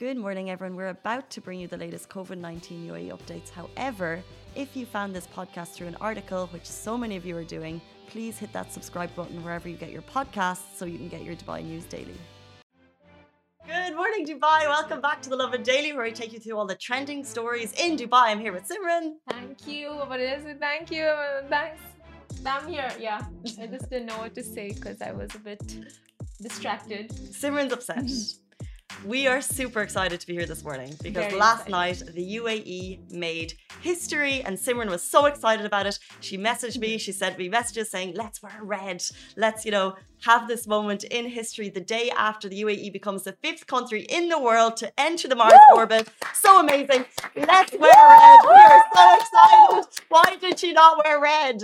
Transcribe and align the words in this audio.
Good 0.00 0.16
morning, 0.16 0.48
everyone. 0.48 0.76
We're 0.76 0.96
about 1.02 1.28
to 1.28 1.42
bring 1.42 1.60
you 1.60 1.68
the 1.68 1.76
latest 1.76 2.08
COVID 2.08 2.38
19 2.38 2.88
UAE 2.88 3.10
updates. 3.10 3.50
However, 3.50 4.22
if 4.54 4.74
you 4.74 4.86
found 4.86 5.14
this 5.14 5.26
podcast 5.26 5.74
through 5.74 5.88
an 5.88 5.96
article, 6.00 6.46
which 6.54 6.64
so 6.64 6.96
many 6.96 7.16
of 7.16 7.26
you 7.26 7.36
are 7.36 7.44
doing, 7.44 7.82
please 8.08 8.38
hit 8.38 8.50
that 8.54 8.72
subscribe 8.72 9.14
button 9.14 9.44
wherever 9.44 9.68
you 9.68 9.76
get 9.76 9.90
your 9.90 10.00
podcasts 10.00 10.74
so 10.74 10.86
you 10.86 10.96
can 10.96 11.08
get 11.08 11.22
your 11.22 11.36
Dubai 11.36 11.62
news 11.62 11.84
daily. 11.84 12.18
Good 13.66 13.94
morning, 13.94 14.24
Dubai. 14.24 14.60
Welcome 14.76 15.02
back 15.02 15.20
to 15.20 15.28
the 15.28 15.36
Lovin 15.36 15.62
Daily, 15.62 15.92
where 15.92 16.04
we 16.04 16.12
take 16.12 16.32
you 16.32 16.40
through 16.40 16.56
all 16.56 16.66
the 16.66 16.80
trending 16.86 17.22
stories 17.22 17.74
in 17.74 17.98
Dubai. 17.98 18.24
I'm 18.32 18.40
here 18.40 18.54
with 18.54 18.66
Simran. 18.66 19.16
Thank 19.28 19.66
you. 19.66 19.90
What 19.90 20.20
is 20.20 20.46
it? 20.46 20.60
Thank 20.60 20.90
you. 20.90 21.12
Thanks. 21.50 21.82
I'm 22.46 22.66
here. 22.66 22.90
Yeah. 22.98 23.20
I 23.62 23.66
just 23.66 23.90
didn't 23.90 24.06
know 24.06 24.20
what 24.24 24.34
to 24.34 24.42
say 24.42 24.72
because 24.72 25.02
I 25.02 25.12
was 25.12 25.34
a 25.34 25.40
bit 25.40 25.62
distracted. 26.40 27.10
Simran's 27.10 27.74
upset. 27.74 28.08
We 29.06 29.26
are 29.26 29.40
super 29.40 29.80
excited 29.80 30.20
to 30.20 30.26
be 30.26 30.34
here 30.34 30.44
this 30.44 30.62
morning 30.62 30.94
because 31.02 31.24
Very 31.24 31.38
last 31.38 31.70
night 31.70 32.02
the 32.12 32.36
UAE 32.36 33.10
made 33.12 33.54
history 33.80 34.42
and 34.42 34.58
Simran 34.58 34.90
was 34.90 35.02
so 35.02 35.24
excited 35.24 35.64
about 35.64 35.86
it. 35.86 35.98
She 36.20 36.36
messaged 36.36 36.78
me, 36.78 36.98
she 36.98 37.12
sent 37.12 37.38
me 37.38 37.48
messages 37.48 37.90
saying, 37.90 38.14
let's 38.14 38.42
wear 38.42 38.58
red. 38.60 39.02
Let's, 39.36 39.64
you 39.64 39.70
know, 39.70 39.96
have 40.24 40.48
this 40.48 40.66
moment 40.66 41.04
in 41.04 41.26
history 41.26 41.70
the 41.70 41.80
day 41.80 42.10
after 42.14 42.46
the 42.46 42.62
UAE 42.62 42.92
becomes 42.92 43.22
the 43.22 43.32
fifth 43.32 43.66
country 43.66 44.02
in 44.02 44.28
the 44.28 44.38
world 44.38 44.76
to 44.78 44.92
enter 45.00 45.28
the 45.28 45.36
Mars 45.36 45.54
orbit. 45.74 46.06
So 46.34 46.60
amazing. 46.60 47.06
Let's 47.36 47.72
wear 47.72 47.90
red. 47.90 48.38
We 48.44 48.54
are 48.54 48.84
so 48.94 49.18
excited. 49.18 50.02
Why 50.10 50.36
did 50.38 50.58
she 50.58 50.74
not 50.74 51.02
wear 51.02 51.20
red? 51.20 51.62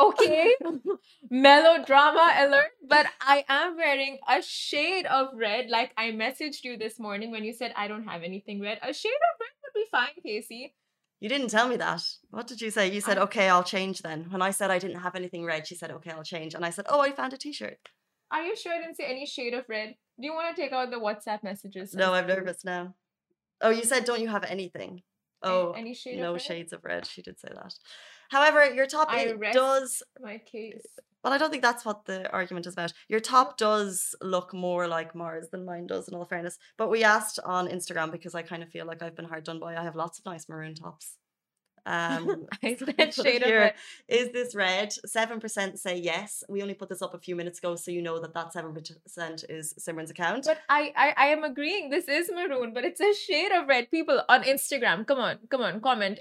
Okay. 0.00 0.54
Melodrama 1.30 2.34
alert. 2.38 2.70
But 2.88 3.06
I 3.20 3.44
am 3.48 3.76
wearing 3.76 4.18
a 4.28 4.42
shade 4.42 5.06
of 5.06 5.28
red. 5.34 5.68
Like 5.68 5.92
I 5.96 6.10
messaged 6.10 6.64
you 6.64 6.76
this 6.76 6.98
morning 6.98 7.30
when 7.30 7.44
you 7.44 7.52
said 7.52 7.72
I 7.76 7.86
don't 7.88 8.06
have 8.06 8.22
anything 8.22 8.60
red. 8.60 8.78
A 8.82 8.92
shade 8.92 9.08
of 9.10 9.40
red 9.40 9.54
would 9.62 9.74
be 9.80 9.86
fine, 9.90 10.22
Casey. 10.22 10.74
You 11.20 11.28
didn't 11.28 11.48
tell 11.48 11.68
me 11.68 11.76
that. 11.76 12.02
What 12.30 12.46
did 12.46 12.62
you 12.62 12.70
say? 12.70 12.90
You 12.90 13.02
said, 13.02 13.18
I- 13.18 13.22
okay, 13.22 13.48
I'll 13.50 13.62
change 13.62 14.00
then. 14.00 14.26
When 14.30 14.40
I 14.40 14.50
said 14.52 14.70
I 14.70 14.78
didn't 14.78 15.00
have 15.00 15.14
anything 15.14 15.44
red, 15.44 15.66
she 15.66 15.74
said, 15.74 15.90
okay, 15.90 16.10
I'll 16.12 16.22
change. 16.22 16.54
And 16.54 16.64
I 16.64 16.70
said, 16.70 16.86
oh, 16.88 17.00
I 17.00 17.12
found 17.12 17.34
a 17.34 17.36
t 17.36 17.52
shirt. 17.52 17.78
Are 18.32 18.42
you 18.42 18.56
sure 18.56 18.72
I 18.72 18.78
didn't 18.78 18.96
say 18.96 19.04
any 19.04 19.26
shade 19.26 19.52
of 19.54 19.64
red? 19.68 19.96
Do 20.18 20.26
you 20.26 20.32
want 20.32 20.54
to 20.54 20.60
take 20.62 20.72
out 20.72 20.90
the 20.90 20.96
WhatsApp 20.96 21.42
messages? 21.42 21.94
No, 21.94 22.14
I'm 22.14 22.26
nervous 22.26 22.64
now. 22.64 22.94
Oh, 23.60 23.70
you 23.70 23.84
said, 23.84 24.04
don't 24.04 24.20
you 24.22 24.28
have 24.28 24.44
anything? 24.44 25.02
Oh, 25.42 25.72
any 25.72 25.94
shade 25.94 26.14
of 26.14 26.20
no 26.20 26.32
red? 26.32 26.42
shades 26.42 26.72
of 26.72 26.84
red. 26.84 27.06
She 27.06 27.22
did 27.22 27.38
say 27.38 27.48
that. 27.54 27.74
However, 28.30 28.72
your 28.72 28.86
top 28.86 29.08
I 29.10 29.22
it 29.22 29.52
does, 29.52 30.02
My 30.20 30.38
case. 30.38 30.86
but 31.22 31.32
I 31.32 31.38
don't 31.38 31.50
think 31.50 31.64
that's 31.64 31.84
what 31.84 32.04
the 32.04 32.30
argument 32.30 32.66
is 32.66 32.74
about. 32.74 32.92
Your 33.08 33.20
top 33.20 33.58
does 33.58 34.14
look 34.22 34.54
more 34.54 34.86
like 34.86 35.16
Mars 35.16 35.48
than 35.50 35.64
mine 35.64 35.88
does, 35.88 36.08
in 36.08 36.14
all 36.14 36.24
fairness. 36.24 36.56
But 36.78 36.90
we 36.90 37.02
asked 37.02 37.40
on 37.44 37.68
Instagram 37.68 38.12
because 38.12 38.36
I 38.36 38.42
kind 38.42 38.62
of 38.62 38.68
feel 38.68 38.86
like 38.86 39.02
I've 39.02 39.16
been 39.16 39.24
hard 39.24 39.44
done 39.44 39.58
by. 39.58 39.76
I 39.76 39.82
have 39.82 39.96
lots 39.96 40.20
of 40.20 40.24
nice 40.26 40.48
maroon 40.48 40.76
tops. 40.76 41.16
Um, 41.86 42.46
shade 42.62 43.42
here, 43.42 43.60
red. 43.60 43.74
Is 44.06 44.30
this 44.30 44.54
red? 44.54 44.90
7% 44.90 45.76
say 45.76 45.98
yes. 45.98 46.44
We 46.48 46.62
only 46.62 46.74
put 46.74 46.88
this 46.88 47.02
up 47.02 47.14
a 47.14 47.18
few 47.18 47.34
minutes 47.34 47.58
ago, 47.58 47.74
so 47.74 47.90
you 47.90 48.00
know 48.00 48.20
that 48.20 48.34
that 48.34 48.54
7% 48.54 49.44
is 49.48 49.74
Simran's 49.74 50.10
account. 50.10 50.44
But 50.46 50.58
I, 50.68 50.92
I, 50.96 51.14
I 51.16 51.26
am 51.28 51.42
agreeing. 51.42 51.90
This 51.90 52.06
is 52.06 52.30
maroon, 52.32 52.72
but 52.74 52.84
it's 52.84 53.00
a 53.00 53.12
shade 53.12 53.50
of 53.50 53.66
red. 53.66 53.90
People 53.90 54.22
on 54.28 54.44
Instagram, 54.44 55.04
come 55.04 55.18
on, 55.18 55.38
come 55.50 55.62
on, 55.62 55.80
comment. 55.80 56.20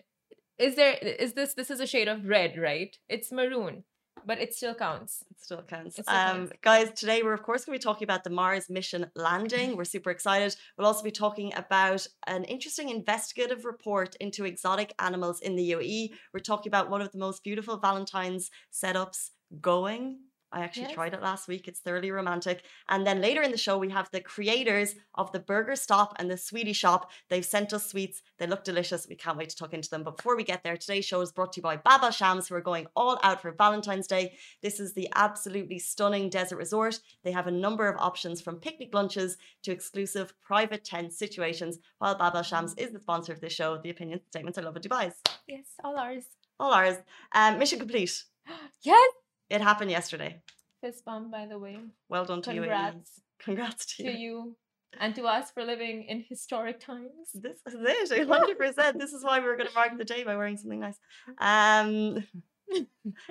Is 0.59 0.75
there 0.75 0.95
is 0.95 1.33
this 1.33 1.53
this 1.53 1.71
is 1.71 1.79
a 1.79 1.87
shade 1.87 2.09
of 2.09 2.25
red, 2.25 2.57
right? 2.57 2.95
It's 3.07 3.31
maroon, 3.31 3.85
but 4.25 4.39
it 4.39 4.53
still 4.53 4.75
counts. 4.75 5.23
It 5.31 5.39
still 5.39 5.61
counts. 5.61 5.97
It 5.97 6.05
still 6.05 6.17
um, 6.17 6.35
counts. 6.35 6.53
Guys, 6.61 6.91
today 6.91 7.23
we're 7.23 7.33
of 7.33 7.43
course 7.43 7.63
going 7.63 7.79
to 7.79 7.81
be 7.81 7.83
talking 7.83 8.05
about 8.05 8.25
the 8.25 8.29
Mars 8.29 8.69
mission 8.69 9.09
landing. 9.15 9.77
We're 9.77 9.85
super 9.85 10.11
excited. 10.11 10.53
We'll 10.77 10.87
also 10.87 11.03
be 11.03 11.11
talking 11.11 11.53
about 11.55 12.05
an 12.27 12.43
interesting 12.43 12.89
investigative 12.89 13.63
report 13.63 14.15
into 14.19 14.43
exotic 14.43 14.93
animals 14.99 15.39
in 15.39 15.55
the 15.55 15.71
UAE. 15.71 16.09
We're 16.33 16.41
talking 16.41 16.69
about 16.69 16.89
one 16.89 17.01
of 17.01 17.11
the 17.13 17.19
most 17.19 17.41
beautiful 17.41 17.77
Valentine's 17.77 18.51
setups 18.73 19.29
going. 19.61 20.19
I 20.51 20.61
actually 20.61 20.83
Yes. 20.83 20.93
tried 20.93 21.13
it 21.13 21.21
last 21.21 21.47
week. 21.47 21.67
It's 21.67 21.79
thoroughly 21.79 22.09
romantic. 22.11 22.63
And 22.87 23.05
then 23.05 23.21
later 23.21 23.41
in 23.43 23.51
the 23.51 23.57
show, 23.57 23.77
we 23.77 23.89
have 23.91 24.09
the 24.11 24.21
creators 24.21 24.95
of 25.15 25.31
the 25.31 25.39
Burger 25.39 25.75
Stop 25.75 26.15
and 26.17 26.29
the 26.29 26.37
Sweetie 26.37 26.73
Shop. 26.73 27.11
They've 27.29 27.45
sent 27.45 27.71
us 27.71 27.85
sweets. 27.87 28.21
They 28.39 28.47
look 28.47 28.63
delicious. 28.63 29.07
We 29.07 29.15
can't 29.15 29.37
wait 29.37 29.49
to 29.49 29.55
tuck 29.55 29.73
into 29.73 29.89
them. 29.89 30.03
But 30.03 30.17
before 30.17 30.35
we 30.35 30.43
get 30.43 30.63
there, 30.63 30.75
today's 30.75 31.05
show 31.05 31.21
is 31.21 31.31
brought 31.31 31.53
to 31.53 31.57
you 31.59 31.63
by 31.63 31.75
Bab 31.77 32.01
Al 32.01 32.11
Shams, 32.11 32.47
who 32.47 32.55
are 32.55 32.61
going 32.61 32.87
all 32.95 33.19
out 33.21 33.41
for 33.41 33.51
Valentine's 33.51 34.07
Day. 34.07 34.37
This 34.61 34.79
is 34.79 34.93
the 34.93 35.07
absolutely 35.15 35.77
stunning 35.77 36.29
desert 36.29 36.57
resort. 36.57 36.99
They 37.23 37.31
have 37.31 37.47
a 37.47 37.51
number 37.51 37.87
of 37.87 37.99
options 37.99 38.41
from 38.41 38.59
picnic 38.59 38.93
lunches 38.93 39.37
to 39.63 39.71
exclusive 39.71 40.33
private 40.41 40.83
tent 40.83 41.13
situations. 41.13 41.77
While 41.99 42.15
Bab 42.15 42.35
Al 42.35 42.43
Shams 42.43 42.73
is 42.75 42.91
the 42.91 42.99
sponsor 42.99 43.33
of 43.33 43.39
this 43.41 43.53
show, 43.53 43.77
the 43.77 43.91
opinion 43.91 44.21
statements 44.29 44.57
are 44.57 44.63
Lovin 44.63 44.81
Dubai's. 44.81 45.15
Yes, 45.47 45.65
all 45.83 45.97
ours. 45.97 46.23
All 46.59 46.73
ours. 46.73 46.97
Um, 47.33 47.59
mission 47.59 47.77
complete. 47.79 48.23
Yes. 48.81 49.11
It 49.49 49.61
happened 49.61 49.91
yesterday. 49.91 50.41
Fist 50.81 51.03
bump, 51.05 51.31
by 51.31 51.45
the 51.45 51.59
way. 51.59 51.77
Well 52.07 52.25
done 52.25 52.41
to 52.43 52.53
you. 52.53 52.61
Congrats 52.61 53.21
Congrats 53.39 53.97
to 53.97 54.03
you. 54.03 54.11
to 54.11 54.17
you 54.17 54.55
and 54.99 55.15
to 55.15 55.23
us 55.23 55.51
for 55.51 55.63
living 55.63 56.03
in 56.03 56.23
historic 56.27 56.79
times. 56.79 57.11
This 57.33 57.59
is 57.65 58.11
it, 58.11 58.27
hundred 58.27 58.57
percent. 58.57 58.99
This 58.99 59.13
is 59.13 59.23
why 59.23 59.39
we 59.39 59.45
were 59.45 59.57
going 59.57 59.69
to 59.69 59.75
mark 59.75 59.97
the 59.97 60.05
day 60.05 60.23
by 60.23 60.35
wearing 60.35 60.57
something 60.57 60.79
nice. 60.79 60.99
Um, 61.39 62.23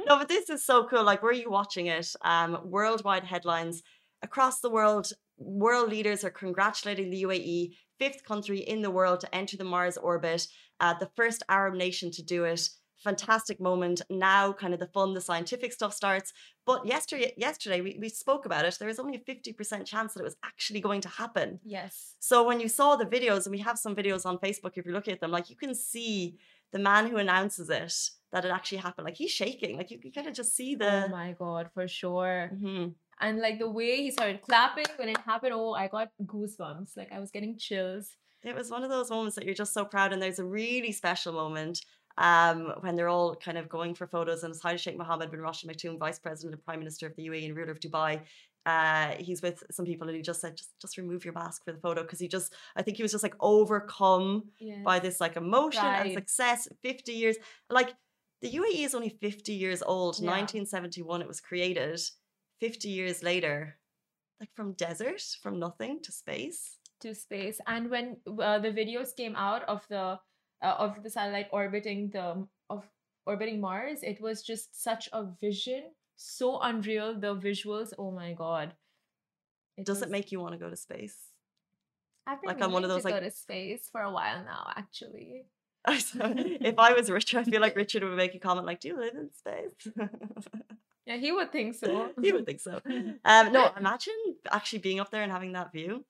no, 0.06 0.18
but 0.18 0.28
this 0.28 0.50
is 0.50 0.64
so 0.64 0.86
cool. 0.88 1.04
Like, 1.04 1.22
were 1.22 1.32
you 1.32 1.50
watching 1.50 1.86
it? 1.86 2.14
Um, 2.22 2.58
worldwide 2.64 3.24
headlines 3.24 3.82
across 4.22 4.60
the 4.60 4.70
world. 4.70 5.12
World 5.38 5.90
leaders 5.90 6.24
are 6.24 6.30
congratulating 6.30 7.10
the 7.10 7.22
UAE, 7.22 7.74
fifth 7.98 8.24
country 8.24 8.58
in 8.58 8.82
the 8.82 8.90
world 8.90 9.20
to 9.20 9.34
enter 9.34 9.56
the 9.56 9.64
Mars 9.64 9.96
orbit, 9.96 10.46
uh, 10.80 10.94
the 10.94 11.10
first 11.16 11.42
Arab 11.48 11.74
nation 11.74 12.10
to 12.12 12.22
do 12.22 12.44
it. 12.44 12.68
Fantastic 12.98 13.60
moment. 13.60 14.02
Now, 14.10 14.52
kind 14.52 14.74
of 14.74 14.80
the 14.80 14.86
fun, 14.88 15.14
the 15.14 15.20
scientific 15.20 15.72
stuff 15.72 15.94
starts. 15.94 16.32
But 16.66 16.84
yesterday, 16.86 17.32
yesterday 17.36 17.80
we, 17.80 17.96
we 18.00 18.08
spoke 18.08 18.44
about 18.44 18.64
it. 18.64 18.76
There 18.78 18.88
was 18.88 18.98
only 18.98 19.16
a 19.16 19.20
fifty 19.20 19.52
percent 19.52 19.86
chance 19.86 20.14
that 20.14 20.20
it 20.20 20.24
was 20.24 20.36
actually 20.44 20.80
going 20.80 21.00
to 21.02 21.08
happen. 21.08 21.60
Yes. 21.64 22.16
So 22.18 22.44
when 22.44 22.60
you 22.60 22.68
saw 22.68 22.96
the 22.96 23.06
videos, 23.06 23.46
and 23.46 23.52
we 23.52 23.60
have 23.60 23.78
some 23.78 23.94
videos 23.94 24.26
on 24.26 24.38
Facebook 24.38 24.72
if 24.76 24.84
you're 24.84 24.94
looking 24.94 25.14
at 25.14 25.20
them, 25.20 25.30
like 25.30 25.48
you 25.48 25.56
can 25.56 25.74
see 25.74 26.38
the 26.72 26.78
man 26.78 27.06
who 27.08 27.16
announces 27.16 27.70
it 27.70 27.94
that 28.32 28.44
it 28.44 28.50
actually 28.50 28.78
happened. 28.78 29.04
Like 29.06 29.16
he's 29.16 29.30
shaking. 29.30 29.76
Like 29.76 29.90
you 29.90 29.98
can 29.98 30.10
kind 30.12 30.26
of 30.26 30.34
just 30.34 30.54
see 30.56 30.74
the. 30.74 31.04
oh 31.04 31.08
my 31.08 31.32
god, 31.38 31.70
for 31.72 31.86
sure. 31.88 32.50
Mhm. 32.54 32.94
And 33.20 33.40
like 33.40 33.58
the 33.58 33.70
way 33.70 33.96
he 33.96 34.10
started 34.10 34.42
clapping 34.42 34.86
when 34.96 35.08
it 35.08 35.18
happened, 35.18 35.52
oh, 35.54 35.72
I 35.72 35.88
got 35.88 36.10
goosebumps. 36.24 36.96
Like 36.96 37.10
I 37.12 37.18
was 37.18 37.30
getting 37.30 37.56
chills. 37.58 38.16
It 38.44 38.54
was 38.54 38.70
one 38.70 38.84
of 38.84 38.90
those 38.90 39.10
moments 39.10 39.34
that 39.34 39.44
you're 39.44 39.54
just 39.54 39.74
so 39.74 39.84
proud, 39.84 40.12
and 40.12 40.22
there's 40.22 40.38
a 40.38 40.44
really 40.44 40.92
special 40.92 41.32
moment 41.32 41.84
um, 42.18 42.72
when 42.80 42.96
they're 42.96 43.08
all 43.08 43.34
kind 43.36 43.56
of 43.58 43.68
going 43.68 43.94
for 43.94 44.06
photos, 44.06 44.42
and 44.42 44.50
it's 44.52 44.60
Hadi 44.62 44.76
Sheikh 44.78 44.98
Mohammed 44.98 45.30
bin 45.30 45.40
Rashid 45.40 45.70
Maktoum, 45.70 45.98
Vice 45.98 46.18
President 46.18 46.54
and 46.54 46.64
Prime 46.64 46.80
Minister 46.80 47.06
of 47.06 47.14
the 47.16 47.26
UAE 47.28 47.46
and 47.46 47.56
ruler 47.56 47.72
of 47.72 47.80
Dubai. 47.80 48.20
Uh, 48.66 49.12
he's 49.18 49.40
with 49.40 49.62
some 49.70 49.86
people, 49.86 50.06
and 50.08 50.16
he 50.16 50.22
just 50.22 50.40
said, 50.42 50.56
"Just, 50.56 50.70
just 50.80 50.98
remove 50.98 51.24
your 51.24 51.32
mask 51.32 51.64
for 51.64 51.72
the 51.72 51.78
photo," 51.86 52.02
because 52.02 52.18
he 52.18 52.28
just, 52.28 52.52
I 52.76 52.82
think 52.82 52.96
he 52.98 53.02
was 53.02 53.12
just 53.12 53.22
like 53.22 53.36
overcome 53.40 54.44
by 54.84 54.98
this 54.98 55.20
like 55.20 55.36
emotion 55.36 55.84
and 56.00 56.12
success 56.12 56.68
50 56.82 57.12
years 57.12 57.36
like 57.70 57.90
the 58.42 58.50
UAE 58.50 58.84
is 58.84 58.94
only 58.94 59.10
50 59.10 59.52
years 59.52 59.82
old 59.82 60.14
Yeah. 60.18 60.30
1971 60.30 61.22
it 61.22 61.28
was 61.28 61.40
created 61.40 62.00
50 62.60 62.88
years 62.88 63.22
later 63.22 63.78
like 64.40 64.50
from 64.54 64.72
desert 64.74 65.22
from 65.42 65.58
nothing 65.58 66.00
to 66.02 66.12
space 66.12 66.60
to 67.00 67.14
space 67.14 67.58
and 67.66 67.90
when 67.90 68.16
uh, 68.26 68.58
the 68.58 68.72
videos 68.80 69.14
came 69.16 69.34
out 69.36 69.62
of 69.64 69.86
the 69.88 70.18
uh, 70.62 70.74
of 70.78 71.02
the 71.02 71.10
satellite 71.10 71.48
orbiting 71.52 72.10
the 72.10 72.46
of 72.70 72.84
orbiting 73.26 73.60
mars 73.60 74.02
it 74.02 74.20
was 74.20 74.42
just 74.42 74.82
such 74.82 75.08
a 75.12 75.24
vision 75.40 75.82
so 76.16 76.58
unreal 76.60 77.14
the 77.18 77.34
visuals 77.36 77.92
oh 77.98 78.10
my 78.10 78.32
god. 78.32 78.74
It 79.76 79.86
does 79.86 80.02
it 80.02 80.10
make 80.10 80.32
you 80.32 80.40
want 80.40 80.54
to 80.54 80.58
go 80.58 80.68
to 80.68 80.76
space? 80.76 81.16
I've 82.26 82.42
been 82.42 82.48
like 82.48 82.60
on 82.60 82.72
one 82.72 82.82
of 82.82 82.90
those, 82.90 83.02
to 83.02 83.08
like- 83.08 83.14
go 83.14 83.20
to 83.20 83.30
space 83.30 83.88
for 83.90 84.00
a 84.02 84.10
while 84.10 84.42
now 84.44 84.72
actually. 84.76 85.44
If 85.86 86.78
I 86.78 86.92
was 86.92 87.08
Richard 87.08 87.38
I 87.38 87.44
feel 87.44 87.60
like 87.60 87.76
Richard 87.82 88.02
would 88.02 88.16
make 88.16 88.34
a 88.34 88.40
comment 88.40 88.66
like 88.66 88.80
do 88.80 88.88
you 88.88 88.98
live 88.98 89.14
in 89.14 89.30
space? 89.32 89.92
Yeah 91.06 91.16
he 91.16 91.32
would 91.32 91.52
think 91.52 91.74
so. 91.74 92.10
He 92.20 92.32
would 92.32 92.44
think 92.44 92.60
so. 92.60 92.80
Um 93.24 93.52
no 93.52 93.70
imagine 93.78 94.14
actually 94.50 94.80
being 94.80 95.00
up 95.00 95.10
there 95.10 95.22
and 95.22 95.32
having 95.32 95.52
that 95.52 95.72
view. 95.72 96.04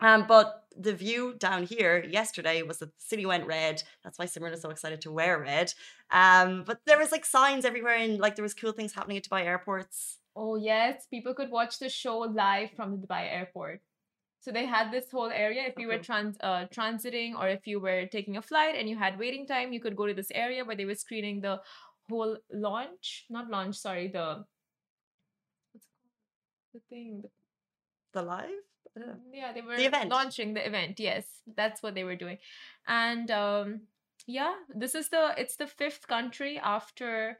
Um, 0.00 0.24
but 0.26 0.63
the 0.78 0.94
view 0.94 1.34
down 1.38 1.64
here 1.64 2.04
yesterday 2.08 2.62
was 2.62 2.78
that 2.78 2.86
the 2.86 3.04
city 3.04 3.26
went 3.26 3.46
red. 3.46 3.82
That's 4.02 4.18
why 4.18 4.26
Simran 4.26 4.52
is 4.52 4.62
so 4.62 4.70
excited 4.70 5.00
to 5.02 5.12
wear 5.12 5.38
red. 5.38 5.72
Um, 6.10 6.64
but 6.66 6.80
there 6.86 6.98
was 6.98 7.12
like 7.12 7.24
signs 7.24 7.64
everywhere, 7.64 7.96
and 7.96 8.18
like 8.18 8.36
there 8.36 8.42
was 8.42 8.54
cool 8.54 8.72
things 8.72 8.94
happening 8.94 9.16
at 9.16 9.24
Dubai 9.24 9.44
airports. 9.44 10.18
Oh 10.36 10.56
yes, 10.56 11.06
people 11.08 11.34
could 11.34 11.50
watch 11.50 11.78
the 11.78 11.88
show 11.88 12.18
live 12.18 12.70
from 12.76 13.00
the 13.00 13.06
Dubai 13.06 13.32
airport. 13.32 13.80
So 14.40 14.50
they 14.50 14.66
had 14.66 14.92
this 14.92 15.10
whole 15.10 15.30
area. 15.30 15.62
If 15.66 15.78
you 15.78 15.88
were 15.88 15.98
trans 15.98 16.36
uh, 16.42 16.66
transiting 16.66 17.34
or 17.34 17.48
if 17.48 17.66
you 17.66 17.80
were 17.80 18.04
taking 18.06 18.36
a 18.36 18.42
flight 18.42 18.74
and 18.76 18.88
you 18.88 18.98
had 18.98 19.18
waiting 19.18 19.46
time, 19.46 19.72
you 19.72 19.80
could 19.80 19.96
go 19.96 20.06
to 20.06 20.12
this 20.12 20.30
area 20.34 20.64
where 20.64 20.76
they 20.76 20.84
were 20.84 20.94
screening 20.94 21.40
the 21.40 21.62
whole 22.10 22.36
launch, 22.52 23.24
not 23.30 23.48
launch, 23.48 23.76
sorry, 23.76 24.08
the 24.08 24.44
what's 25.72 25.86
it 25.86 25.92
called? 25.96 26.74
The 26.74 26.80
thing, 26.90 27.22
the 27.22 28.20
The 28.20 28.22
live? 28.22 28.73
The- 28.94 29.18
yeah 29.32 29.52
they 29.52 29.60
were 29.60 29.74
event. 29.74 30.10
launching 30.10 30.54
the 30.54 30.66
event 30.66 31.00
yes 31.00 31.24
that's 31.56 31.82
what 31.82 31.94
they 31.94 32.04
were 32.04 32.16
doing 32.16 32.38
and 32.86 33.30
um 33.30 33.80
yeah 34.26 34.54
this 34.74 34.94
is 34.94 35.08
the 35.08 35.34
it's 35.36 35.56
the 35.56 35.66
fifth 35.66 36.06
country 36.06 36.58
after 36.58 37.38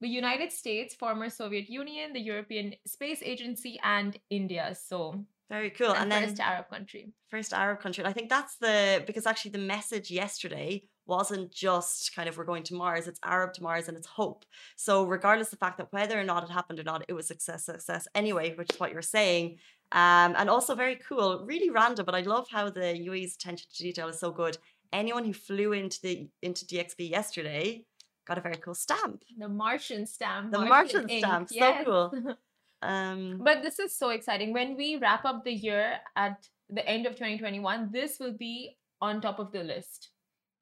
the 0.00 0.08
united 0.08 0.52
states 0.52 0.94
former 0.94 1.28
soviet 1.28 1.68
union 1.68 2.12
the 2.12 2.20
european 2.20 2.74
space 2.86 3.22
agency 3.22 3.78
and 3.82 4.18
india 4.30 4.74
so 4.74 5.24
very 5.50 5.70
cool. 5.70 5.92
and, 5.92 6.02
And 6.02 6.12
then 6.12 6.28
first 6.28 6.40
arab 6.40 6.68
country 6.68 7.12
first 7.30 7.52
Arab 7.52 7.80
country. 7.80 8.02
And 8.02 8.08
I 8.08 8.12
think 8.12 8.28
that's 8.28 8.56
the 8.56 9.02
because 9.06 9.26
actually 9.26 9.52
the 9.52 9.58
message 9.58 10.10
yesterday 10.10 10.84
wasn't 11.06 11.50
just 11.50 12.14
kind 12.14 12.28
of 12.28 12.36
we're 12.36 12.44
going 12.44 12.62
to 12.64 12.74
Mars, 12.74 13.08
it's 13.08 13.20
Arab 13.24 13.54
to 13.54 13.62
Mars 13.62 13.88
and 13.88 13.96
it's 13.96 14.06
hope. 14.06 14.44
So 14.76 15.04
regardless 15.04 15.48
of 15.48 15.52
the 15.52 15.64
fact 15.64 15.78
that 15.78 15.92
whether 15.92 16.18
or 16.20 16.24
not 16.24 16.44
it 16.44 16.50
happened 16.50 16.78
or 16.78 16.82
not, 16.82 17.04
it 17.08 17.14
was 17.14 17.26
success, 17.26 17.64
success 17.64 18.06
anyway, 18.14 18.54
which 18.56 18.72
is 18.74 18.80
what 18.80 18.92
you're 18.92 19.02
saying. 19.02 19.56
Um, 19.92 20.34
and 20.36 20.50
also 20.50 20.74
very 20.74 20.96
cool, 20.96 21.44
really 21.46 21.70
random, 21.70 22.04
but 22.04 22.14
I 22.14 22.20
love 22.20 22.48
how 22.50 22.68
the 22.68 22.80
UAE's 23.08 23.34
attention 23.36 23.68
to 23.72 23.82
detail 23.82 24.08
is 24.08 24.20
so 24.20 24.30
good. 24.30 24.58
Anyone 24.92 25.24
who 25.24 25.32
flew 25.32 25.72
into 25.72 25.98
the 26.02 26.28
into 26.42 26.66
DXB 26.66 27.08
yesterday 27.10 27.84
got 28.26 28.36
a 28.38 28.42
very 28.42 28.56
cool 28.56 28.74
stamp. 28.74 29.22
the 29.38 29.48
martian 29.48 30.06
stamp 30.06 30.52
The 30.52 30.58
Martian 30.58 31.08
ink, 31.08 31.24
stamp, 31.24 31.48
so 31.48 31.84
cool. 31.84 32.34
Um, 32.80 33.40
But 33.42 33.62
this 33.62 33.80
is 33.80 33.92
so 33.92 34.10
exciting. 34.10 34.52
When 34.52 34.76
we 34.76 34.96
wrap 34.98 35.24
up 35.24 35.42
the 35.44 35.52
year 35.52 35.98
at 36.14 36.46
the 36.70 36.86
end 36.86 37.06
of 37.06 37.14
2021, 37.14 37.90
this 37.90 38.20
will 38.20 38.34
be 38.34 38.76
on 39.00 39.20
top 39.20 39.40
of 39.40 39.50
the 39.50 39.64
list 39.64 40.10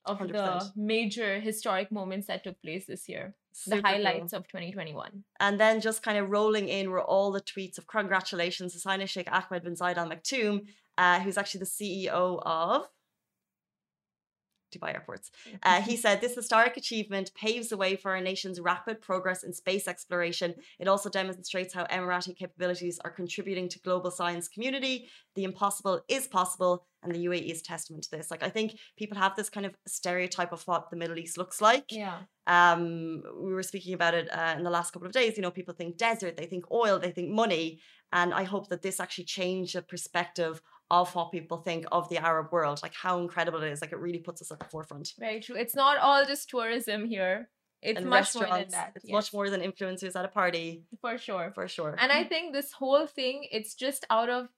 of 0.06 0.18
the 0.20 0.32
100%. 0.32 0.76
major 0.76 1.40
historic 1.40 1.92
moments 1.92 2.28
that 2.28 2.42
took 2.44 2.60
place 2.62 2.86
this 2.86 3.06
year, 3.08 3.34
super 3.56 3.76
the 3.76 3.82
cool. 3.82 3.92
highlights 3.92 4.32
of 4.32 4.46
2021. 4.48 5.24
And 5.40 5.58
then 5.58 5.80
just 5.80 6.02
kind 6.02 6.18
of 6.18 6.30
rolling 6.30 6.68
in 6.68 6.90
were 6.90 7.02
all 7.02 7.32
the 7.32 7.40
tweets 7.40 7.78
of 7.78 7.86
congratulations 7.86 8.72
to 8.72 8.78
Sina 8.78 9.06
Sheikh 9.06 9.30
Ahmed 9.32 9.64
bin 9.64 9.76
Saeed 9.76 9.98
Al 9.98 10.08
Maktoum, 10.08 10.66
uh, 10.98 11.20
who's 11.20 11.38
actually 11.38 11.60
the 11.60 11.66
CEO 11.66 12.40
of 12.44 12.88
Dubai 14.74 14.92
Airports. 14.92 15.30
Uh, 15.62 15.80
he 15.80 15.96
said, 15.96 16.20
This 16.20 16.34
historic 16.34 16.76
achievement 16.76 17.32
paves 17.34 17.68
the 17.68 17.76
way 17.76 17.96
for 17.96 18.10
our 18.12 18.20
nation's 18.20 18.60
rapid 18.60 19.00
progress 19.00 19.42
in 19.42 19.52
space 19.52 19.88
exploration. 19.88 20.54
It 20.78 20.88
also 20.88 21.08
demonstrates 21.08 21.72
how 21.72 21.84
Emirati 21.86 22.36
capabilities 22.36 22.98
are 23.04 23.10
contributing 23.10 23.68
to 23.70 23.78
global 23.80 24.10
science 24.10 24.48
community. 24.48 25.08
The 25.34 25.44
impossible 25.44 26.02
is 26.08 26.26
possible, 26.26 26.84
and 27.02 27.14
the 27.14 27.24
UAE 27.26 27.50
is 27.50 27.62
testament 27.62 28.04
to 28.04 28.10
this. 28.10 28.30
Like, 28.30 28.42
I 28.42 28.50
think 28.50 28.78
people 28.96 29.16
have 29.18 29.36
this 29.36 29.48
kind 29.48 29.66
of 29.66 29.74
stereotype 29.86 30.52
of 30.52 30.62
what 30.66 30.90
the 30.90 30.96
Middle 30.96 31.18
East 31.18 31.38
looks 31.38 31.60
like. 31.60 31.90
yeah. 31.90 32.18
Um, 32.46 33.22
we 33.40 33.52
were 33.52 33.62
speaking 33.62 33.94
about 33.94 34.14
it 34.14 34.28
uh, 34.32 34.54
in 34.56 34.64
the 34.64 34.70
last 34.70 34.92
couple 34.92 35.06
of 35.06 35.12
days. 35.12 35.36
You 35.36 35.42
know, 35.42 35.50
people 35.50 35.74
think 35.74 35.96
desert, 35.96 36.36
they 36.36 36.46
think 36.46 36.70
oil, 36.70 36.98
they 36.98 37.10
think 37.10 37.30
money. 37.30 37.80
And 38.12 38.32
I 38.32 38.44
hope 38.44 38.68
that 38.68 38.82
this 38.82 39.00
actually 39.00 39.24
changed 39.24 39.74
the 39.74 39.82
perspective 39.82 40.62
of 40.90 41.12
what 41.14 41.32
people 41.32 41.58
think 41.58 41.84
of 41.90 42.08
the 42.08 42.18
Arab 42.18 42.52
world, 42.52 42.80
like 42.82 42.94
how 42.94 43.18
incredible 43.18 43.62
it 43.62 43.72
is. 43.72 43.80
Like 43.80 43.92
it 43.92 43.98
really 43.98 44.20
puts 44.20 44.40
us 44.42 44.52
at 44.52 44.60
the 44.60 44.66
forefront. 44.66 45.12
Very 45.18 45.40
true. 45.40 45.56
It's 45.56 45.74
not 45.74 45.98
all 45.98 46.24
just 46.24 46.48
tourism 46.48 47.06
here. 47.06 47.48
It's 47.82 48.02
much 48.02 48.34
more 48.34 48.46
than 48.46 48.68
that. 48.70 48.92
It's 48.96 49.04
yes, 49.04 49.12
much 49.12 49.32
more 49.32 49.50
than 49.50 49.60
influencers 49.60 50.16
at 50.16 50.24
a 50.24 50.28
party, 50.28 50.84
for 51.00 51.18
sure. 51.18 51.52
for 51.54 51.68
sure. 51.68 51.94
And 51.98 52.10
I 52.10 52.24
think 52.24 52.52
this 52.52 52.72
whole 52.72 53.06
thing, 53.06 53.46
it's 53.52 53.74
just 53.74 54.06
out 54.10 54.28
of 54.28 54.48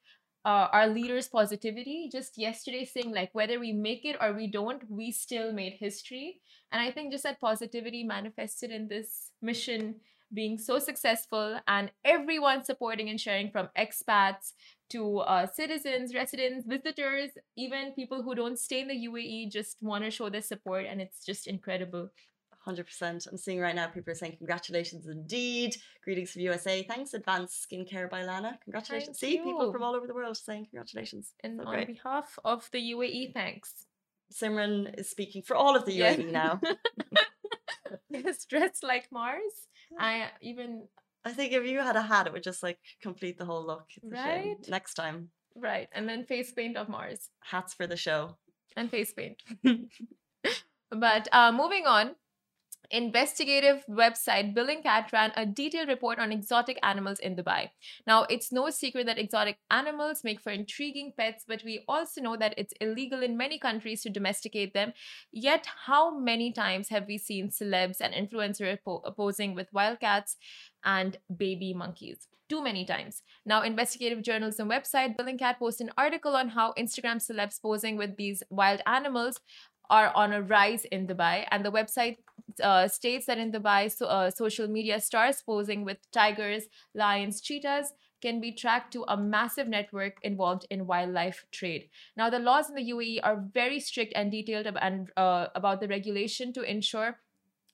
uh, 0.48 0.68
our 0.72 0.88
leaders' 0.88 1.28
positivity. 1.28 2.08
Just 2.10 2.38
yesterday 2.38 2.86
saying, 2.86 3.12
like, 3.12 3.28
whether 3.34 3.60
we 3.60 3.72
make 3.72 4.06
it 4.06 4.16
or 4.18 4.32
we 4.32 4.46
don't, 4.46 4.82
we 4.90 5.12
still 5.12 5.52
made 5.52 5.74
history. 5.74 6.40
And 6.72 6.80
I 6.80 6.90
think 6.90 7.12
just 7.12 7.24
that 7.24 7.38
positivity 7.38 8.02
manifested 8.02 8.70
in 8.70 8.88
this 8.88 9.32
mission 9.42 9.96
being 10.32 10.56
so 10.58 10.78
successful 10.78 11.60
and 11.68 11.90
everyone 12.04 12.64
supporting 12.64 13.10
and 13.10 13.20
sharing 13.20 13.50
from 13.50 13.68
expats 13.78 14.52
to 14.90 15.18
uh, 15.18 15.46
citizens, 15.46 16.14
residents, 16.14 16.66
visitors, 16.66 17.30
even 17.56 17.92
people 17.92 18.22
who 18.22 18.34
don't 18.34 18.58
stay 18.58 18.80
in 18.80 18.88
the 18.88 19.06
UAE 19.06 19.52
just 19.52 19.76
want 19.82 20.04
to 20.04 20.10
show 20.10 20.30
their 20.30 20.42
support. 20.42 20.86
And 20.88 21.00
it's 21.02 21.24
just 21.26 21.46
incredible. 21.46 22.08
100%. 22.68 23.26
I'm 23.30 23.36
seeing 23.38 23.60
right 23.60 23.74
now 23.74 23.86
people 23.88 24.10
are 24.12 24.16
saying 24.16 24.36
congratulations 24.36 25.06
indeed. 25.06 25.76
Greetings 26.04 26.30
from 26.32 26.42
USA. 26.42 26.82
Thanks, 26.82 27.14
Advanced 27.14 27.66
Skincare 27.70 28.08
by 28.10 28.22
Lana. 28.24 28.58
Congratulations. 28.64 29.18
Thank 29.18 29.32
See, 29.32 29.38
people 29.38 29.72
from 29.72 29.82
all 29.82 29.94
over 29.96 30.06
the 30.06 30.14
world 30.14 30.36
saying 30.36 30.66
congratulations. 30.70 31.32
And 31.42 31.58
So 31.60 31.66
on 31.66 31.74
great. 31.74 31.86
behalf 31.88 32.38
of 32.44 32.68
the 32.72 32.80
UAE, 32.92 33.32
thanks. 33.32 33.86
Simran 34.32 34.98
is 34.98 35.08
speaking 35.08 35.42
for 35.42 35.56
all 35.56 35.74
of 35.74 35.84
the 35.86 35.92
Yeah. 35.92 36.14
UAE 36.16 36.30
now. 36.32 36.60
Yes, 38.10 38.44
dressed 38.44 38.82
like 38.82 39.10
Mars. 39.10 39.66
I 39.98 40.28
even 40.42 40.88
I 41.24 41.32
think 41.32 41.52
if 41.52 41.64
you 41.64 41.78
had 41.80 41.96
a 41.96 42.02
hat, 42.02 42.26
it 42.26 42.32
would 42.32 42.42
just 42.42 42.62
like 42.62 42.78
complete 43.02 43.38
the 43.38 43.44
whole 43.46 43.64
look. 43.66 43.86
It's 43.96 44.12
a 44.12 44.16
shame. 44.16 44.48
Right? 44.48 44.68
Next 44.68 44.94
time, 44.94 45.30
right, 45.56 45.88
and 45.92 46.06
then 46.08 46.24
face 46.24 46.52
paint 46.52 46.76
of 46.76 46.88
Mars 46.88 47.30
hats 47.40 47.72
for 47.74 47.86
the 47.86 47.96
show. 47.96 48.36
and 48.76 48.90
face 48.90 49.12
paint. 49.12 49.42
but 50.90 51.28
uh, 51.32 51.52
moving 51.52 51.86
on, 51.86 52.14
investigative 52.90 53.84
website 53.88 54.54
Bellingcat 54.54 55.12
ran 55.12 55.32
a 55.36 55.44
detailed 55.44 55.88
report 55.88 56.18
on 56.18 56.32
exotic 56.32 56.78
animals 56.82 57.18
in 57.18 57.36
Dubai. 57.36 57.70
Now, 58.06 58.24
it's 58.24 58.52
no 58.52 58.70
secret 58.70 59.06
that 59.06 59.18
exotic 59.18 59.58
animals 59.70 60.24
make 60.24 60.40
for 60.40 60.50
intriguing 60.50 61.12
pets, 61.18 61.44
but 61.46 61.62
we 61.64 61.84
also 61.88 62.20
know 62.20 62.36
that 62.36 62.54
it's 62.56 62.72
illegal 62.80 63.22
in 63.22 63.36
many 63.36 63.58
countries 63.58 64.02
to 64.02 64.10
domesticate 64.10 64.74
them. 64.74 64.92
Yet, 65.32 65.66
how 65.86 66.18
many 66.18 66.52
times 66.52 66.88
have 66.88 67.06
we 67.06 67.18
seen 67.18 67.50
celebs 67.50 68.00
and 68.00 68.14
influencers 68.14 68.78
po- 68.84 69.02
posing 69.16 69.54
with 69.54 69.72
wildcats 69.72 70.36
and 70.84 71.18
baby 71.36 71.74
monkeys? 71.74 72.28
Too 72.48 72.62
many 72.62 72.86
times. 72.86 73.22
Now, 73.44 73.60
investigative 73.62 74.22
journalism 74.22 74.70
website 74.70 75.16
Bellingcat 75.16 75.58
posted 75.58 75.88
an 75.88 75.92
article 75.98 76.34
on 76.34 76.48
how 76.48 76.72
Instagram 76.78 77.16
celebs 77.16 77.60
posing 77.60 77.98
with 77.98 78.16
these 78.16 78.42
wild 78.48 78.80
animals 78.86 79.38
are 79.90 80.12
on 80.14 80.32
a 80.32 80.42
rise 80.42 80.84
in 80.86 81.06
Dubai, 81.06 81.46
and 81.50 81.64
the 81.64 81.72
website 81.72 82.16
uh, 82.60 82.88
states 82.88 83.26
that 83.26 83.38
in 83.38 83.52
Dubai, 83.52 83.90
so, 83.90 84.06
uh, 84.06 84.30
social 84.30 84.68
media 84.68 85.00
stars 85.00 85.42
posing 85.44 85.84
with 85.84 85.98
tigers, 86.12 86.64
lions, 86.94 87.40
cheetahs 87.40 87.92
can 88.20 88.40
be 88.40 88.52
tracked 88.52 88.92
to 88.92 89.04
a 89.08 89.16
massive 89.16 89.68
network 89.68 90.18
involved 90.22 90.66
in 90.70 90.86
wildlife 90.86 91.44
trade. 91.52 91.88
Now, 92.16 92.30
the 92.30 92.40
laws 92.40 92.68
in 92.68 92.74
the 92.74 92.90
UAE 92.92 93.20
are 93.22 93.44
very 93.52 93.78
strict 93.80 94.12
and 94.16 94.30
detailed 94.30 94.66
and 94.66 95.10
uh, 95.16 95.46
about 95.54 95.80
the 95.80 95.88
regulation 95.88 96.52
to 96.54 96.62
ensure 96.62 97.18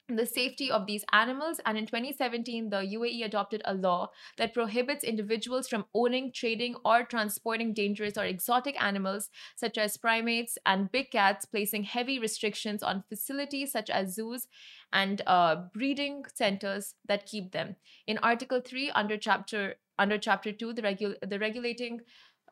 the 0.09 0.27
safety 0.27 0.71
of 0.71 0.87
these 0.87 1.05
animals 1.13 1.61
and 1.65 1.79
in 1.79 1.87
2017 1.87 2.69
the 2.69 2.77
UAE 2.77 3.25
adopted 3.25 3.63
a 3.65 3.73
law 3.73 4.11
that 4.37 4.53
prohibits 4.53 5.03
individuals 5.03 5.67
from 5.67 5.87
owning 5.95 6.31
trading 6.31 6.77
or 6.85 7.05
transporting 7.05 7.73
dangerous 7.73 8.19
or 8.19 8.25
exotic 8.27 8.81
animals 8.83 9.31
such 9.57 9.79
as 9.79 9.97
primates 9.97 10.59
and 10.67 10.93
big 10.93 11.11
cats 11.11 11.47
placing 11.47 11.85
heavy 11.85 12.19
restrictions 12.19 12.83
on 12.83 13.03
facilities 13.09 13.73
such 13.73 13.89
as 13.89 14.15
zoos 14.15 14.47
and 14.93 15.23
uh, 15.27 15.57
breeding 15.73 16.25
centers 16.35 16.95
that 17.07 17.25
keep 17.25 17.53
them. 17.53 17.75
In 18.07 18.19
article 18.19 18.61
3 18.61 18.91
under 18.91 19.17
chapter 19.17 19.77
under 19.99 20.19
chapter 20.19 20.53
2 20.53 20.75
the 20.75 20.83
regu- 20.83 21.29
the 21.31 21.39
regulating 21.39 22.01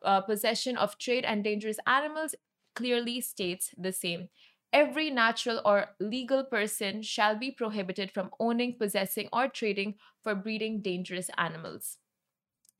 uh, 0.03 0.21
possession 0.21 0.75
of 0.75 0.97
trade 0.97 1.23
and 1.23 1.43
dangerous 1.43 1.77
animals 1.85 2.33
clearly 2.75 3.21
states 3.21 3.69
the 3.77 3.91
same 3.91 4.29
every 4.73 5.09
natural 5.11 5.61
or 5.65 5.95
legal 5.99 6.43
person 6.43 7.01
shall 7.03 7.37
be 7.37 7.51
prohibited 7.51 8.11
from 8.11 8.31
owning, 8.39 8.77
possessing, 8.77 9.29
or 9.31 9.47
trading 9.47 9.95
for 10.23 10.35
breeding 10.35 10.81
dangerous 10.81 11.29
animals. 11.37 11.99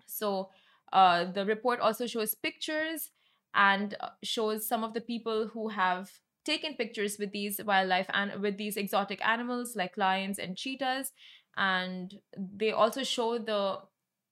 So, 0.08 0.52
uh, 0.92 1.26
the 1.26 1.46
report 1.46 1.80
also 1.80 2.06
shows 2.08 2.36
pictures 2.36 3.12
and 3.54 3.96
uh, 4.00 4.10
shows 4.24 4.68
some 4.68 4.84
of 4.84 4.94
the 4.94 5.02
people 5.02 5.48
who 5.48 5.70
have 5.70 6.12
taken 6.46 6.76
pictures 6.76 7.18
with 7.18 7.32
these 7.32 7.62
wildlife 7.64 8.08
and 8.14 8.42
with 8.42 8.58
these 8.58 8.78
exotic 8.78 9.26
animals 9.26 9.76
like 9.76 9.98
lions 9.98 10.38
and 10.38 10.58
cheetahs 10.58 11.14
and 11.56 12.20
they 12.38 12.72
also 12.72 13.02
show 13.04 13.38
the 13.38 13.80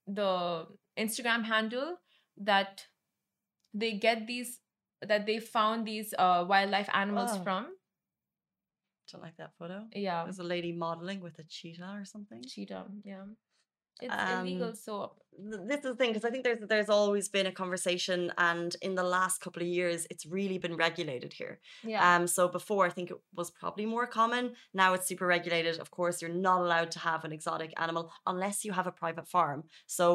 the 0.06 0.66
instagram 0.98 1.44
handle 1.44 1.96
that 2.36 2.86
they 3.74 3.92
get 3.92 4.26
these 4.26 4.60
that 5.08 5.26
they 5.26 5.38
found 5.38 5.86
these 5.86 6.14
uh, 6.18 6.44
wildlife 6.48 6.88
animals 6.94 7.30
Oh. 7.34 7.42
from 7.42 7.66
Don't 9.10 9.22
like 9.22 9.36
that 9.36 9.52
photo. 9.58 9.86
yeah 9.94 10.24
There's 10.24 10.38
a 10.38 10.44
lady 10.44 10.72
modeling 10.72 11.20
with 11.20 11.38
a 11.38 11.44
cheetah 11.44 11.92
or 12.00 12.04
something. 12.04 12.42
cheetah 12.52 12.86
yeah 13.04 13.24
it's 14.00 14.14
Um, 14.16 14.46
illegal 14.46 14.74
so 14.74 14.94
This 15.68 15.78
is 15.78 15.82
the 15.92 15.96
thing 15.96 16.10
because 16.12 16.24
I 16.28 16.30
think 16.32 16.44
there's 16.44 16.62
there's 16.72 16.88
always 16.98 17.26
been 17.36 17.46
a 17.46 17.52
conversation, 17.62 18.18
and 18.50 18.70
in 18.86 18.92
the 19.00 19.02
last 19.16 19.36
couple 19.44 19.62
of 19.62 19.68
years, 19.80 20.00
it's 20.12 20.24
really 20.38 20.58
been 20.64 20.76
regulated 20.86 21.32
here. 21.40 21.54
yeah 21.92 22.02
Um, 22.08 22.22
so 22.36 22.42
before 22.58 22.82
I 22.88 22.90
think 22.96 23.10
it 23.14 23.18
was 23.40 23.50
probably 23.60 23.86
more 23.86 24.06
common. 24.20 24.44
Now 24.82 24.88
it's 24.96 25.06
super 25.12 25.26
regulated. 25.36 25.74
Of 25.84 25.88
course, 25.98 26.16
you're 26.20 26.40
not 26.50 26.60
allowed 26.64 26.90
to 26.92 27.00
have 27.10 27.20
an 27.26 27.32
exotic 27.38 27.70
animal 27.84 28.04
unless 28.32 28.56
you 28.64 28.72
have 28.78 28.86
a 28.88 28.92
private 29.02 29.26
farm. 29.34 29.60
So 29.98 30.06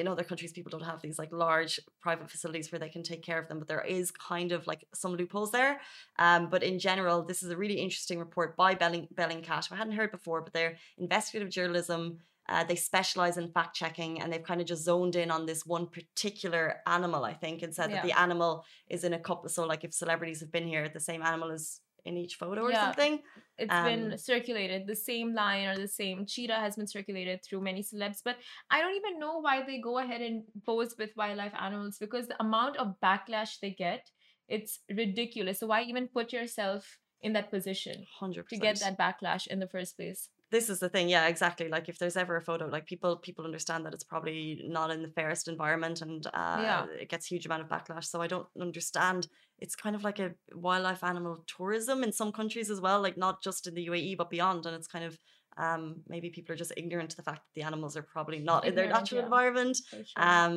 in 0.00 0.06
other 0.08 0.24
countries, 0.24 0.52
people 0.52 0.70
don't 0.70 0.88
have 0.92 1.00
these 1.02 1.18
like 1.22 1.32
large 1.32 1.74
private 2.00 2.28
facilities 2.30 2.70
where 2.70 2.78
they 2.82 2.88
can 2.96 3.02
take 3.02 3.22
care 3.22 3.38
of 3.38 3.48
them, 3.48 3.58
but 3.60 3.68
there 3.68 3.84
is 3.98 4.10
kind 4.10 4.50
of 4.52 4.66
like 4.66 4.82
some 4.94 5.12
loopholes 5.16 5.50
there. 5.52 5.80
Um, 6.18 6.42
but 6.50 6.62
in 6.62 6.78
general, 6.78 7.22
this 7.24 7.42
is 7.42 7.50
a 7.50 7.56
really 7.56 7.78
interesting 7.86 8.18
report 8.18 8.56
by 8.56 8.74
Belling 8.74 9.08
Bellingcat. 9.18 9.72
I 9.72 9.76
hadn't 9.76 9.94
heard 10.00 10.10
before, 10.18 10.42
but 10.42 10.52
they're 10.52 10.76
investigative 10.98 11.50
journalism 11.50 12.18
Uh, 12.46 12.62
they 12.70 12.76
specialize 12.76 13.36
in 13.42 13.48
fact 13.56 13.74
checking 13.74 14.20
and 14.20 14.30
they've 14.30 14.48
kind 14.50 14.60
of 14.60 14.66
just 14.72 14.84
zoned 14.84 15.16
in 15.16 15.30
on 15.30 15.46
this 15.46 15.64
one 15.76 15.86
particular 15.86 16.64
animal, 16.86 17.24
I 17.24 17.34
think, 17.42 17.62
and 17.62 17.72
said 17.74 17.88
that 17.90 18.02
the 18.02 18.12
animal 18.26 18.52
is 18.94 19.02
in 19.02 19.14
a 19.14 19.18
couple. 19.28 19.48
So, 19.48 19.62
like, 19.72 19.82
if 19.86 19.92
celebrities 19.94 20.40
have 20.40 20.52
been 20.52 20.68
here, 20.74 20.84
the 20.88 21.00
same 21.10 21.22
animal 21.22 21.50
is 21.58 21.80
in 22.04 22.16
each 22.16 22.36
photo 22.36 22.62
or 22.62 22.70
Yeah. 22.70 22.86
something. 22.86 23.22
It's 23.56 23.72
Um, 23.74 23.84
been 23.84 24.18
circulated. 24.18 24.86
The 24.86 24.96
same 24.96 25.34
lion 25.34 25.70
or 25.70 25.80
the 25.80 25.88
same 25.88 26.26
cheetah 26.26 26.54
has 26.58 26.76
been 26.76 26.86
circulated 26.86 27.42
through 27.44 27.60
many 27.62 27.82
celebs. 27.82 28.20
But 28.24 28.36
I 28.70 28.80
don't 28.80 28.96
even 28.96 29.18
know 29.18 29.38
why 29.38 29.62
they 29.62 29.78
go 29.80 29.98
ahead 29.98 30.20
and 30.20 30.42
pose 30.64 30.94
with 30.98 31.16
wildlife 31.16 31.54
animals 31.58 31.98
because 31.98 32.26
the 32.26 32.40
amount 32.40 32.76
of 32.76 32.96
backlash 33.02 33.60
they 33.60 33.70
get, 33.70 34.10
it's 34.48 34.80
ridiculous. 34.90 35.60
So 35.60 35.66
why 35.68 35.82
even 35.82 36.08
put 36.08 36.32
yourself 36.32 36.98
in 37.22 37.32
that 37.34 37.50
position 37.50 38.04
100%. 38.20 38.48
to 38.48 38.56
get 38.56 38.80
that 38.80 38.98
backlash 38.98 39.46
in 39.46 39.58
the 39.60 39.68
first 39.68 39.96
place? 39.96 40.28
This 40.54 40.70
is 40.70 40.78
the 40.78 40.88
thing 40.88 41.08
yeah 41.08 41.26
exactly 41.26 41.68
like 41.68 41.88
if 41.88 41.98
there's 41.98 42.16
ever 42.16 42.36
a 42.36 42.44
photo 42.48 42.64
like 42.66 42.86
people 42.86 43.16
people 43.16 43.44
understand 43.44 43.84
that 43.84 43.92
it's 43.96 44.08
probably 44.12 44.62
not 44.78 44.88
in 44.94 45.02
the 45.02 45.08
fairest 45.18 45.48
environment 45.48 46.00
and 46.00 46.26
uh 46.28 46.60
Yeah. 46.68 46.86
it 47.02 47.08
gets 47.08 47.26
huge 47.26 47.44
amount 47.46 47.62
of 47.64 47.68
backlash 47.74 48.04
so 48.04 48.22
i 48.22 48.28
don't 48.32 48.46
understand 48.66 49.26
it's 49.58 49.76
kind 49.84 49.96
of 49.96 50.04
like 50.08 50.20
a 50.20 50.28
wildlife 50.66 51.02
animal 51.12 51.34
tourism 51.56 52.04
in 52.04 52.12
some 52.20 52.30
countries 52.40 52.70
as 52.74 52.80
well 52.80 53.00
like 53.06 53.18
not 53.26 53.42
just 53.42 53.66
in 53.66 53.74
the 53.74 53.86
uae 53.88 54.16
but 54.16 54.30
beyond 54.30 54.64
and 54.66 54.76
it's 54.76 54.92
kind 54.94 55.04
of 55.10 55.18
um 55.56 55.82
maybe 56.12 56.30
people 56.30 56.52
are 56.52 56.62
just 56.64 56.76
ignorant 56.76 57.10
to 57.10 57.16
the 57.16 57.26
fact 57.28 57.42
that 57.44 57.54
the 57.56 57.66
animals 57.70 57.96
are 57.96 58.06
probably 58.14 58.38
not 58.38 58.64
in 58.64 58.74
their 58.76 58.88
natural 58.96 59.18
yeah. 59.20 59.24
environment 59.24 59.76
sure. 59.90 60.04
um 60.28 60.54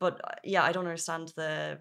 but 0.00 0.14
uh, 0.28 0.34
yeah 0.54 0.62
i 0.68 0.72
don't 0.72 0.90
understand 0.92 1.32
the 1.36 1.78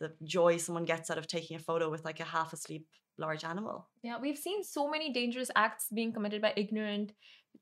the 0.00 0.12
joy 0.24 0.56
someone 0.56 0.84
gets 0.84 1.10
out 1.10 1.18
of 1.18 1.26
taking 1.26 1.56
a 1.56 1.60
photo 1.60 1.90
with 1.90 2.04
like 2.04 2.20
a 2.20 2.24
half 2.24 2.52
asleep 2.52 2.86
large 3.18 3.44
animal 3.44 3.88
Yeah, 4.02 4.18
we've 4.20 4.38
seen 4.38 4.62
so 4.62 4.88
many 4.88 5.12
dangerous 5.12 5.50
acts 5.56 5.86
being 5.92 6.12
committed 6.12 6.40
by 6.40 6.52
ignorant 6.56 7.12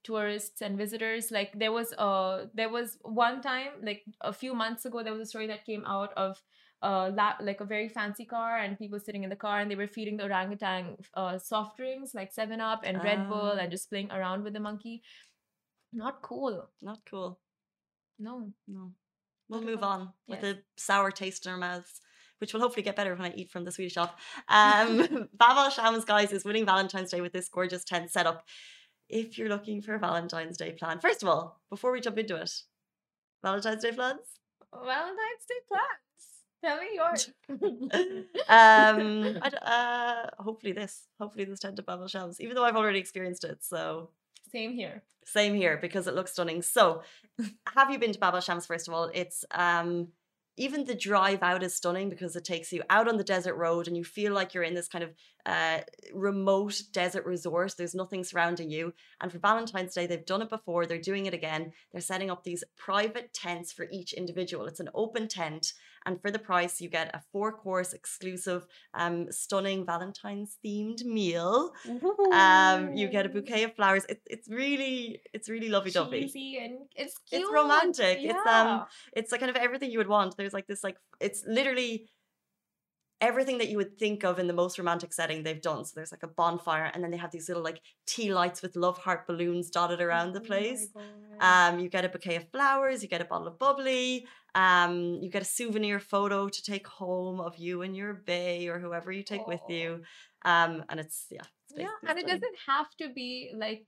tourists 0.05 0.61
and 0.61 0.77
visitors. 0.77 1.31
Like 1.31 1.59
there 1.59 1.73
was 1.73 1.93
uh 1.95 2.47
there 2.55 2.69
was 2.69 2.99
one 3.03 3.41
time, 3.41 3.71
like 3.83 4.03
a 4.21 4.33
few 4.33 4.55
months 4.55 4.85
ago, 4.85 5.03
there 5.03 5.13
was 5.15 5.23
a 5.23 5.27
story 5.33 5.47
that 5.49 5.65
came 5.65 5.85
out 5.87 6.13
of 6.17 6.43
uh 6.83 7.11
la- 7.15 7.39
like 7.41 7.61
a 7.63 7.65
very 7.65 7.89
fancy 7.89 8.27
car 8.27 8.59
and 8.59 8.79
people 8.79 9.01
sitting 9.01 9.25
in 9.25 9.31
the 9.31 9.37
car 9.47 9.61
and 9.61 9.71
they 9.71 9.75
were 9.77 9.89
feeding 9.89 10.19
the 10.19 10.25
orangutan 10.25 10.97
uh 11.15 11.39
soft 11.39 11.79
drinks 11.79 12.15
like 12.15 12.31
Seven 12.33 12.61
Up 12.61 12.83
and 12.85 13.03
Red 13.03 13.29
Bull 13.31 13.53
Ah. 13.55 13.59
and 13.63 13.71
just 13.71 13.89
playing 13.89 14.11
around 14.13 14.45
with 14.45 14.53
the 14.53 14.61
monkey. 14.61 15.03
Not 15.93 16.21
cool. 16.21 16.69
not 16.83 16.99
cool 17.11 17.39
No. 18.19 18.53
No. 18.69 18.93
We'll 19.49 19.63
move 19.63 19.83
on 19.83 20.13
with 20.29 20.43
Yes. 20.43 20.57
a 20.57 20.81
sour 20.89 21.11
taste 21.11 21.47
in 21.47 21.53
our 21.53 21.59
mouths, 21.59 22.01
which 22.39 22.53
will 22.53 22.61
hopefully 22.61 22.83
get 22.83 22.97
better 22.97 23.15
when 23.15 23.31
I 23.31 23.35
eat 23.35 23.51
from 23.51 23.65
the 23.65 23.73
Sweetie 23.73 23.91
Shop. 23.91 24.19
Um, 24.49 24.99
Bab 25.35 25.57
Al 25.57 25.71
Shams, 25.71 26.05
guys, 26.05 26.33
is 26.33 26.45
winning 26.45 26.67
Valentine's 26.67 27.11
Day 27.11 27.21
with 27.21 27.33
this 27.33 27.49
gorgeous 27.49 27.85
tent 27.85 28.11
setup. 28.11 28.45
If 29.09 29.39
you're 29.39 29.49
looking 29.49 29.83
for 29.83 29.95
a 29.95 29.99
Valentine's 29.99 30.57
Day 30.57 30.73
plan, 30.73 30.99
first 31.01 31.23
of 31.23 31.29
all, 31.29 31.61
before 31.71 31.93
we 31.93 32.01
jump 32.01 32.19
into 32.19 32.37
it, 32.37 32.51
Valentine's 33.43 33.83
Day 33.83 33.93
plans? 33.93 34.41
Valentine's 34.73 35.47
Day 35.49 35.61
plans. 35.69 36.07
Tell 36.65 36.81
me 36.81 36.89
yours. 36.95 37.31
um, 38.49 39.39
uh, 39.63 40.27
hopefully 40.39 40.73
this, 40.73 41.07
hopefully 41.21 41.45
this 41.45 41.61
tent 41.61 41.79
at 41.79 41.87
Bab 41.87 42.01
Al 42.01 42.09
Shams, 42.09 42.41
even 42.41 42.55
though 42.55 42.65
I've 42.65 42.77
already 42.77 42.99
experienced 42.99 43.45
it. 43.45 43.63
So 43.63 44.11
Same 44.51 44.73
here. 44.73 45.03
Same 45.25 45.55
here 45.55 45.79
because 45.81 46.07
it 46.07 46.15
looks 46.15 46.33
stunning. 46.33 46.63
So, 46.63 47.03
have 47.75 47.91
you 47.91 47.99
been 47.99 48.13
to 48.13 48.19
Bab 48.19 48.35
Al 48.35 48.41
Shams? 48.41 48.65
First 48.65 48.89
of 48.89 48.95
all, 48.95 49.11
it's 49.13 49.45
um, 49.51 50.09
even 50.57 50.85
the 50.85 50.95
drive 50.95 51.43
out 51.43 51.63
is 51.63 51.75
stunning 51.75 52.09
because 52.09 52.35
it 52.35 52.45
takes 52.45 52.73
you 52.73 52.83
out 52.89 53.09
on 53.09 53.19
the 53.19 53.25
desert 53.25 53.57
road 53.57 53.87
and 53.87 53.97
you 53.97 54.05
feel 54.05 54.33
like 54.33 54.55
you're 54.55 54.63
in 54.63 54.75
this 54.75 54.89
kind 54.89 55.05
of 55.05 55.15
uh, 55.45 55.81
remote 56.15 56.81
desert 56.93 57.25
resort. 57.27 57.75
There's 57.77 57.95
nothing 57.95 58.25
surrounding 58.25 58.71
you. 58.71 58.95
And 59.21 59.31
for 59.31 59.39
Valentine's 59.39 59.95
Day, 59.95 60.07
they've 60.07 60.25
done 60.25 60.43
it 60.43 60.51
before. 60.51 60.87
They're 60.87 60.99
doing 60.99 61.27
it 61.27 61.35
again. 61.35 61.73
They're 61.93 62.01
setting 62.01 62.31
up 62.31 62.43
these 62.43 62.65
private 62.77 63.33
tents 63.35 63.73
for 63.73 63.87
each 63.93 64.13
individual. 64.13 64.67
It's 64.67 64.81
an 64.81 64.91
open 64.95 65.29
tent, 65.29 65.73
and 66.07 66.21
for 66.23 66.31
the 66.31 66.39
price, 66.39 66.81
you 66.81 66.89
get 66.89 67.15
a 67.15 67.21
four-course 67.33 67.93
exclusive, 67.93 68.67
um, 68.95 69.31
stunning 69.31 69.85
Valentine's 69.85 70.57
themed 70.65 71.05
meal. 71.05 71.73
Um, 72.33 72.95
you 72.95 73.09
get 73.09 73.27
a 73.27 73.29
bouquet 73.29 73.65
of 73.65 73.75
flowers. 73.75 74.05
It, 74.09 74.23
it's 74.27 74.49
really, 74.49 75.21
it's 75.35 75.49
really 75.49 75.69
lovey 75.69 75.91
dovey. 75.91 76.23
And 76.63 76.79
it's 76.95 77.19
cute. 77.29 77.43
It's 77.43 77.51
romantic. 77.53 78.19
It's 78.21 78.47
um, 78.47 78.87
it's 79.13 79.33
a 79.33 79.39
kind 79.39 79.51
of 79.51 79.57
everything 79.57 79.91
you 79.91 79.99
would 79.99 80.09
want. 80.09 80.37
There's 80.37 80.55
like 80.55 80.67
this, 80.67 80.83
like 80.85 80.97
it's 81.21 81.45
literally 81.47 82.09
everything 83.21 83.59
that 83.59 83.69
you 83.69 83.77
would 83.79 83.99
think 83.99 84.25
of 84.25 84.39
in 84.39 84.47
the 84.47 84.53
most 84.53 84.79
romantic 84.79 85.13
setting 85.13 85.43
they've 85.43 85.61
done. 85.61 85.85
So 85.85 85.93
there's 85.95 86.13
like 86.13 86.23
a 86.23 86.29
bonfire, 86.29 86.91
and 86.93 87.03
then 87.03 87.11
they 87.11 87.17
have 87.17 87.31
these 87.31 87.49
little 87.49 87.63
like 87.63 87.81
tea 88.07 88.33
lights 88.33 88.63
with 88.63 88.77
love 88.77 88.99
heart 88.99 89.27
balloons 89.27 89.71
dotted 89.71 90.01
around 90.01 90.33
the 90.33 90.41
Oh 90.41 90.45
place. 90.45 90.89
Um, 91.41 91.79
you 91.79 91.89
get 91.89 92.05
a 92.05 92.09
bouquet 92.09 92.37
of 92.37 92.51
flowers, 92.51 93.03
you 93.03 93.09
get 93.09 93.21
a 93.21 93.25
bottle 93.25 93.47
of 93.47 93.59
bubbly, 93.59 94.27
um, 94.55 95.19
you 95.21 95.31
get 95.31 95.43
a 95.43 95.47
souvenir 95.47 96.01
photo 96.01 96.49
to 96.49 96.63
take 96.63 96.87
home 96.87 97.41
of 97.41 97.57
you 97.59 97.83
and 97.83 97.97
your 97.97 98.15
bay 98.15 98.69
or 98.69 98.79
whoever 98.79 99.13
you 99.13 99.23
take 99.23 99.47
with 99.47 99.61
you. 99.69 100.03
Um, 100.45 100.85
and 100.89 101.01
it's 101.01 101.27
yeah, 101.31 101.43
it's 101.69 101.81
yeah, 101.81 101.89
and 102.09 102.19
it 102.19 102.27
doesn't 102.27 102.57
have 102.67 102.89
to 102.99 103.13
be 103.13 103.51
like 103.55 103.85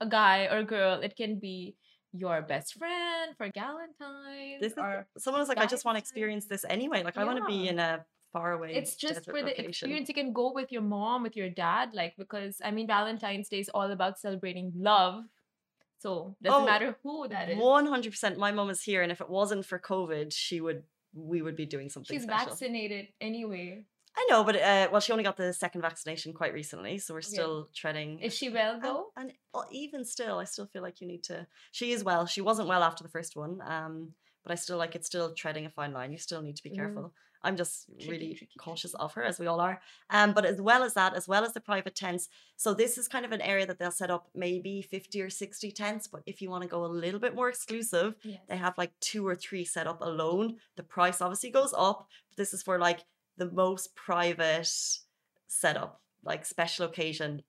a 0.00 0.06
guy 0.06 0.46
or 0.46 0.58
a 0.58 0.64
girl. 0.64 1.00
It 1.00 1.16
can 1.16 1.38
be 1.38 1.76
your 2.12 2.42
best 2.42 2.74
friend 2.74 3.36
for 3.36 3.48
Galentine's 3.50 4.60
This 4.60 4.72
is 4.72 4.78
or 4.78 5.06
someone 5.18 5.40
was 5.40 5.48
like, 5.48 5.58
I 5.58 5.66
just 5.66 5.84
want 5.84 5.96
to 5.96 6.00
experience 6.00 6.46
this 6.46 6.64
anyway. 6.68 7.02
Like 7.02 7.18
I 7.18 7.24
want 7.24 7.38
to 7.38 7.44
be 7.44 7.68
in 7.68 7.78
a 7.78 8.04
faraway. 8.34 8.70
it's 8.80 8.94
just 9.04 9.24
for 9.24 9.40
the 9.40 9.48
location. 9.52 9.70
experience. 9.70 10.08
You 10.10 10.14
can 10.20 10.32
go 10.40 10.46
with 10.58 10.70
your 10.76 10.82
mom, 10.96 11.22
with 11.26 11.36
your 11.40 11.50
dad, 11.64 11.86
like 12.00 12.14
because 12.24 12.54
I 12.68 12.70
mean 12.76 12.86
Valentine's 12.98 13.48
Day 13.52 13.60
is 13.64 13.70
all 13.76 13.90
about 13.98 14.18
celebrating 14.26 14.72
love. 14.90 15.24
So 16.04 16.36
doesn't 16.42 16.62
Oh, 16.62 16.66
matter 16.72 16.96
who 17.02 17.28
that 17.28 17.48
is. 17.50 17.56
One 17.58 17.86
hundred 17.86 18.10
percent. 18.14 18.38
My 18.46 18.52
mom 18.58 18.68
is 18.76 18.82
here, 18.90 19.00
and 19.04 19.10
if 19.16 19.20
it 19.24 19.30
wasn't 19.40 19.64
for 19.70 19.78
COVID, 19.78 20.26
she 20.44 20.60
would. 20.60 20.82
We 21.32 21.40
would 21.44 21.54
be 21.64 21.64
doing 21.74 21.88
something 21.94 22.12
She's 22.16 22.24
special. 22.24 22.50
vaccinated 22.50 23.04
anyway. 23.20 23.84
I 24.16 24.26
know, 24.30 24.40
but 24.48 24.56
uh, 24.56 24.88
well, 24.90 25.00
she 25.00 25.12
only 25.12 25.24
got 25.30 25.36
the 25.36 25.52
second 25.52 25.80
vaccination 25.82 26.32
quite 26.40 26.52
recently, 26.52 26.98
so 26.98 27.14
we're 27.14 27.18
Okay. 27.20 27.36
still 27.36 27.68
treading. 27.80 28.18
Is 28.20 28.34
she 28.40 28.48
well 28.58 28.74
And, 28.74 28.82
though? 28.84 29.04
and 29.16 29.32
well, 29.52 29.66
even 29.72 30.04
still, 30.04 30.36
I 30.38 30.44
still 30.54 30.66
feel 30.72 30.82
like 30.82 31.00
you 31.00 31.06
need 31.06 31.22
to. 31.30 31.46
She 31.70 31.92
is 31.92 32.02
well. 32.04 32.26
She 32.26 32.40
wasn't 32.40 32.66
well 32.72 32.82
after 32.82 33.02
the 33.06 33.10
first 33.16 33.36
one, 33.36 33.60
um, 33.76 33.94
but 34.44 34.52
I 34.52 34.54
still 34.54 34.76
like 34.78 34.94
it's 34.94 35.06
still 35.06 35.34
treading 35.34 35.66
a 35.66 35.70
fine 35.70 35.92
line. 35.92 36.12
You 36.12 36.18
still 36.18 36.42
need 36.42 36.56
to 36.56 36.62
be 36.62 36.70
Mhm. 36.70 36.76
careful. 36.76 37.14
I'm 37.42 37.56
just 37.58 37.86
Tricky, 37.98 38.10
really 38.10 38.34
tricky, 38.34 38.58
cautious 38.58 38.92
tricky. 38.92 39.02
of 39.04 39.12
her, 39.14 39.22
as 39.22 39.38
we 39.38 39.46
all 39.46 39.60
are. 39.60 39.82
Um, 40.08 40.32
but 40.32 40.46
as 40.46 40.62
well 40.62 40.82
as 40.82 40.94
that, 40.94 41.12
as 41.14 41.28
well 41.28 41.44
as 41.44 41.52
the 41.52 41.60
private 41.60 41.94
tents, 41.94 42.28
so 42.56 42.72
this 42.72 42.96
is 42.96 43.06
kind 43.06 43.26
of 43.26 43.32
an 43.32 43.42
area 43.42 43.66
that 43.66 43.78
they'll 43.78 43.90
set 43.90 44.10
up 44.10 44.30
maybe 44.34 44.80
50 44.80 45.20
or 45.20 45.28
60 45.28 45.70
tents. 45.70 46.06
But 46.06 46.22
if 46.24 46.40
you 46.40 46.48
want 46.48 46.62
to 46.62 46.68
go 46.68 46.84
a 46.86 46.86
little 46.86 47.20
bit 47.20 47.34
more 47.34 47.50
exclusive, 47.50 48.14
Yes. 48.22 48.40
they 48.48 48.56
have 48.56 48.78
like 48.78 48.98
two 49.00 49.26
or 49.26 49.34
three 49.34 49.64
set 49.66 49.86
up 49.86 50.00
alone. 50.00 50.58
The 50.76 50.84
price 50.84 51.20
obviously 51.20 51.50
goes 51.50 51.74
up, 51.76 52.08
but 52.30 52.36
this 52.38 52.54
is 52.54 52.62
for 52.62 52.78
like 52.78 53.04
the 53.36 53.50
most 53.50 53.94
private 53.94 54.70
setup, 55.46 56.00
like 56.22 56.46
special 56.46 56.86
occasion 56.86 57.42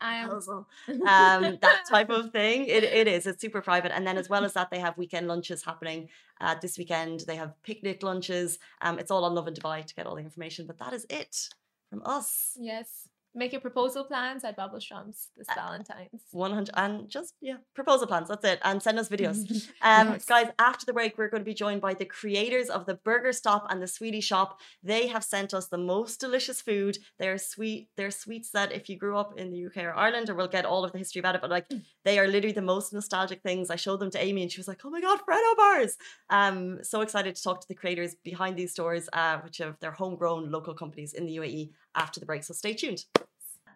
proposal, 0.00 0.68
um, 0.88 1.58
that 1.60 1.82
type 1.88 2.10
of 2.10 2.30
thing. 2.32 2.66
It, 2.66 2.84
it 3.00 3.08
is. 3.08 3.26
It's 3.26 3.40
super 3.40 3.60
private. 3.60 3.94
And 3.94 4.06
then 4.06 4.16
as 4.18 4.28
well 4.28 4.44
as 4.44 4.54
that, 4.54 4.70
they 4.70 4.78
have 4.78 4.96
weekend 4.96 5.28
lunches 5.28 5.64
happening 5.64 6.08
uh, 6.40 6.56
this 6.60 6.78
weekend. 6.78 7.20
They 7.20 7.36
have 7.36 7.54
picnic 7.62 8.02
lunches. 8.02 8.58
Um, 8.80 8.98
it's 8.98 9.10
all 9.10 9.24
on 9.24 9.34
Lovin 9.34 9.54
Dubai 9.54 9.84
to 9.84 9.94
get 9.94 10.06
all 10.06 10.16
the 10.16 10.22
information. 10.22 10.66
But 10.66 10.78
that 10.78 10.92
is 10.92 11.06
it 11.10 11.48
from 11.90 12.02
us. 12.04 12.56
Yes. 12.58 13.08
Make 13.36 13.52
your 13.52 13.60
proposal 13.60 14.02
plans 14.04 14.44
at 14.44 14.56
Bubble 14.56 14.80
Shrums 14.80 15.28
this 15.36 15.46
Uh, 15.50 15.54
Valentine's. 15.54 16.22
100 16.32 16.70
and 16.82 17.08
just 17.08 17.34
yeah 17.42 17.58
proposal 17.74 18.06
plans 18.06 18.28
that's 18.28 18.44
it 18.52 18.58
and 18.64 18.82
send 18.82 18.98
us 18.98 19.08
videos 19.08 19.38
Um, 19.82 20.06
Yes. 20.12 20.24
guys, 20.24 20.48
after 20.58 20.84
the 20.86 20.92
break, 20.98 21.18
we're 21.18 21.28
going 21.28 21.42
to 21.42 21.50
be 21.54 21.54
joined 21.64 21.82
by 21.82 21.92
the 21.94 22.06
creators 22.18 22.68
of 22.76 22.86
the 22.86 22.94
Burger 22.94 23.32
Stop 23.32 23.66
and 23.70 23.78
the 23.82 23.86
Sweetie 23.96 24.22
Shop. 24.30 24.58
They 24.82 25.06
have 25.08 25.22
sent 25.22 25.52
us 25.58 25.66
the 25.68 25.78
most 25.94 26.18
delicious 26.18 26.60
food. 26.68 26.98
They're 27.18 27.38
sweet. 27.38 27.90
They're 27.96 28.10
sweets 28.10 28.50
that 28.56 28.72
if 28.72 28.88
you 28.88 28.96
grew 28.96 29.16
up 29.22 29.38
in 29.38 29.50
the 29.50 29.66
UK 29.66 29.76
or 29.88 29.94
Ireland, 29.94 30.30
or 30.30 30.34
we'll 30.34 30.48
get 30.58 30.64
all 30.64 30.82
of 30.84 30.92
the 30.92 30.98
history 30.98 31.20
about 31.20 31.34
it, 31.36 31.42
but 31.42 31.50
like 31.50 31.66
they 32.06 32.18
are 32.18 32.26
literally 32.26 32.52
the 32.62 32.62
most 32.74 32.92
nostalgic 32.92 33.42
things. 33.42 33.68
I 33.70 33.76
showed 33.76 34.00
them 34.00 34.10
to 34.12 34.22
Amy, 34.26 34.42
and 34.42 34.50
she 34.52 34.60
was 34.60 34.68
like, 34.68 34.80
"Oh 34.84 34.90
my 34.90 35.00
god, 35.06 35.18
Freddo 35.28 35.52
bars!" 35.62 35.92
Um, 36.30 36.82
so 36.82 37.00
excited 37.02 37.34
to 37.36 37.42
talk 37.42 37.60
to 37.60 37.68
the 37.68 37.74
creators 37.82 38.14
behind 38.30 38.56
these 38.56 38.72
stores, 38.72 39.08
uh, 39.12 39.38
which 39.44 39.60
are 39.60 39.76
their 39.80 39.92
homegrown 39.92 40.50
local 40.50 40.74
companies 40.74 41.12
in 41.12 41.26
the 41.26 41.36
UAE. 41.40 41.70
After 41.96 42.20
the 42.20 42.26
break, 42.26 42.44
so 42.44 42.54
stay 42.54 42.74
tuned. 42.74 43.06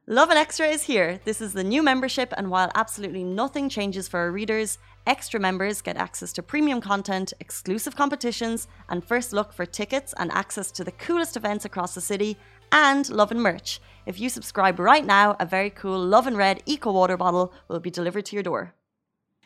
Lovin 0.06 0.36
Extra 0.36 0.66
is 0.66 0.82
here. 0.82 1.20
This 1.24 1.40
is 1.40 1.52
the 1.52 1.64
new 1.64 1.82
membership, 1.82 2.34
and 2.36 2.50
while 2.50 2.70
absolutely 2.74 3.24
nothing 3.24 3.68
changes 3.68 4.08
for 4.08 4.18
our 4.20 4.30
readers, 4.30 4.78
extra 5.06 5.40
members 5.40 5.80
get 5.80 5.96
access 5.96 6.32
to 6.34 6.42
premium 6.42 6.80
content, 6.80 7.32
exclusive 7.40 7.96
competitions, 7.96 8.68
and 8.88 9.04
first 9.04 9.32
look 9.32 9.52
for 9.52 9.64
tickets 9.64 10.12
and 10.18 10.30
access 10.32 10.70
to 10.72 10.84
the 10.84 10.92
coolest 10.92 11.36
events 11.36 11.64
across 11.64 11.94
the 11.94 12.00
city, 12.00 12.36
and 12.72 13.08
Lovin 13.08 13.40
merch. 13.40 13.80
If 14.04 14.20
you 14.20 14.28
subscribe 14.28 14.78
right 14.78 15.04
now, 15.04 15.36
a 15.40 15.46
very 15.46 15.70
cool 15.70 15.98
Lovin 15.98 16.36
Red 16.36 16.62
Eco 16.66 16.92
Water 16.92 17.16
bottle 17.16 17.54
will 17.68 17.80
be 17.80 17.90
delivered 17.90 18.26
to 18.26 18.36
your 18.36 18.42
door. 18.42 18.74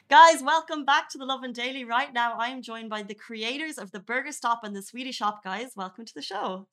Guys, 0.09 0.43
welcome 0.43 0.85
back 0.85 1.09
to 1.11 1.19
the 1.19 1.27
Lovin 1.27 1.53
Daily. 1.53 1.85
Right 1.85 2.13
now, 2.13 2.37
I 2.39 2.49
am 2.49 2.63
joined 2.63 2.91
by 2.91 3.03
the 3.03 3.15
creators 3.15 3.79
of 3.79 3.91
the 3.91 4.01
Burger 4.01 4.33
Stop 4.33 4.65
and 4.65 4.75
the 4.75 4.83
Sweetie 4.83 5.13
Shop. 5.13 5.45
Guys, 5.45 5.73
welcome 5.77 6.05
to 6.05 6.15
the 6.15 6.23
show. 6.23 6.67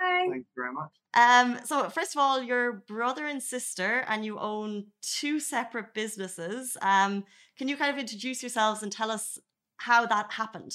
Hi. 0.00 0.28
Thank 0.28 0.46
you 0.46 0.62
very 0.62 0.72
much. 0.72 0.90
Um, 1.14 1.58
so 1.64 1.88
first 1.88 2.14
of 2.14 2.20
all, 2.20 2.42
you're 2.42 2.84
brother 2.86 3.26
and 3.26 3.42
sister, 3.42 4.04
and 4.08 4.24
you 4.24 4.38
own 4.38 4.86
two 5.02 5.40
separate 5.40 5.94
businesses. 5.94 6.76
Um, 6.82 7.24
can 7.56 7.68
you 7.68 7.76
kind 7.76 7.90
of 7.90 7.98
introduce 7.98 8.42
yourselves 8.42 8.82
and 8.82 8.92
tell 8.92 9.10
us 9.10 9.38
how 9.78 10.06
that 10.06 10.32
happened? 10.32 10.74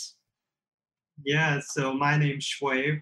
Yeah, 1.24 1.60
so 1.64 1.94
my 1.94 2.18
name's 2.18 2.46
Shoaib. 2.46 3.02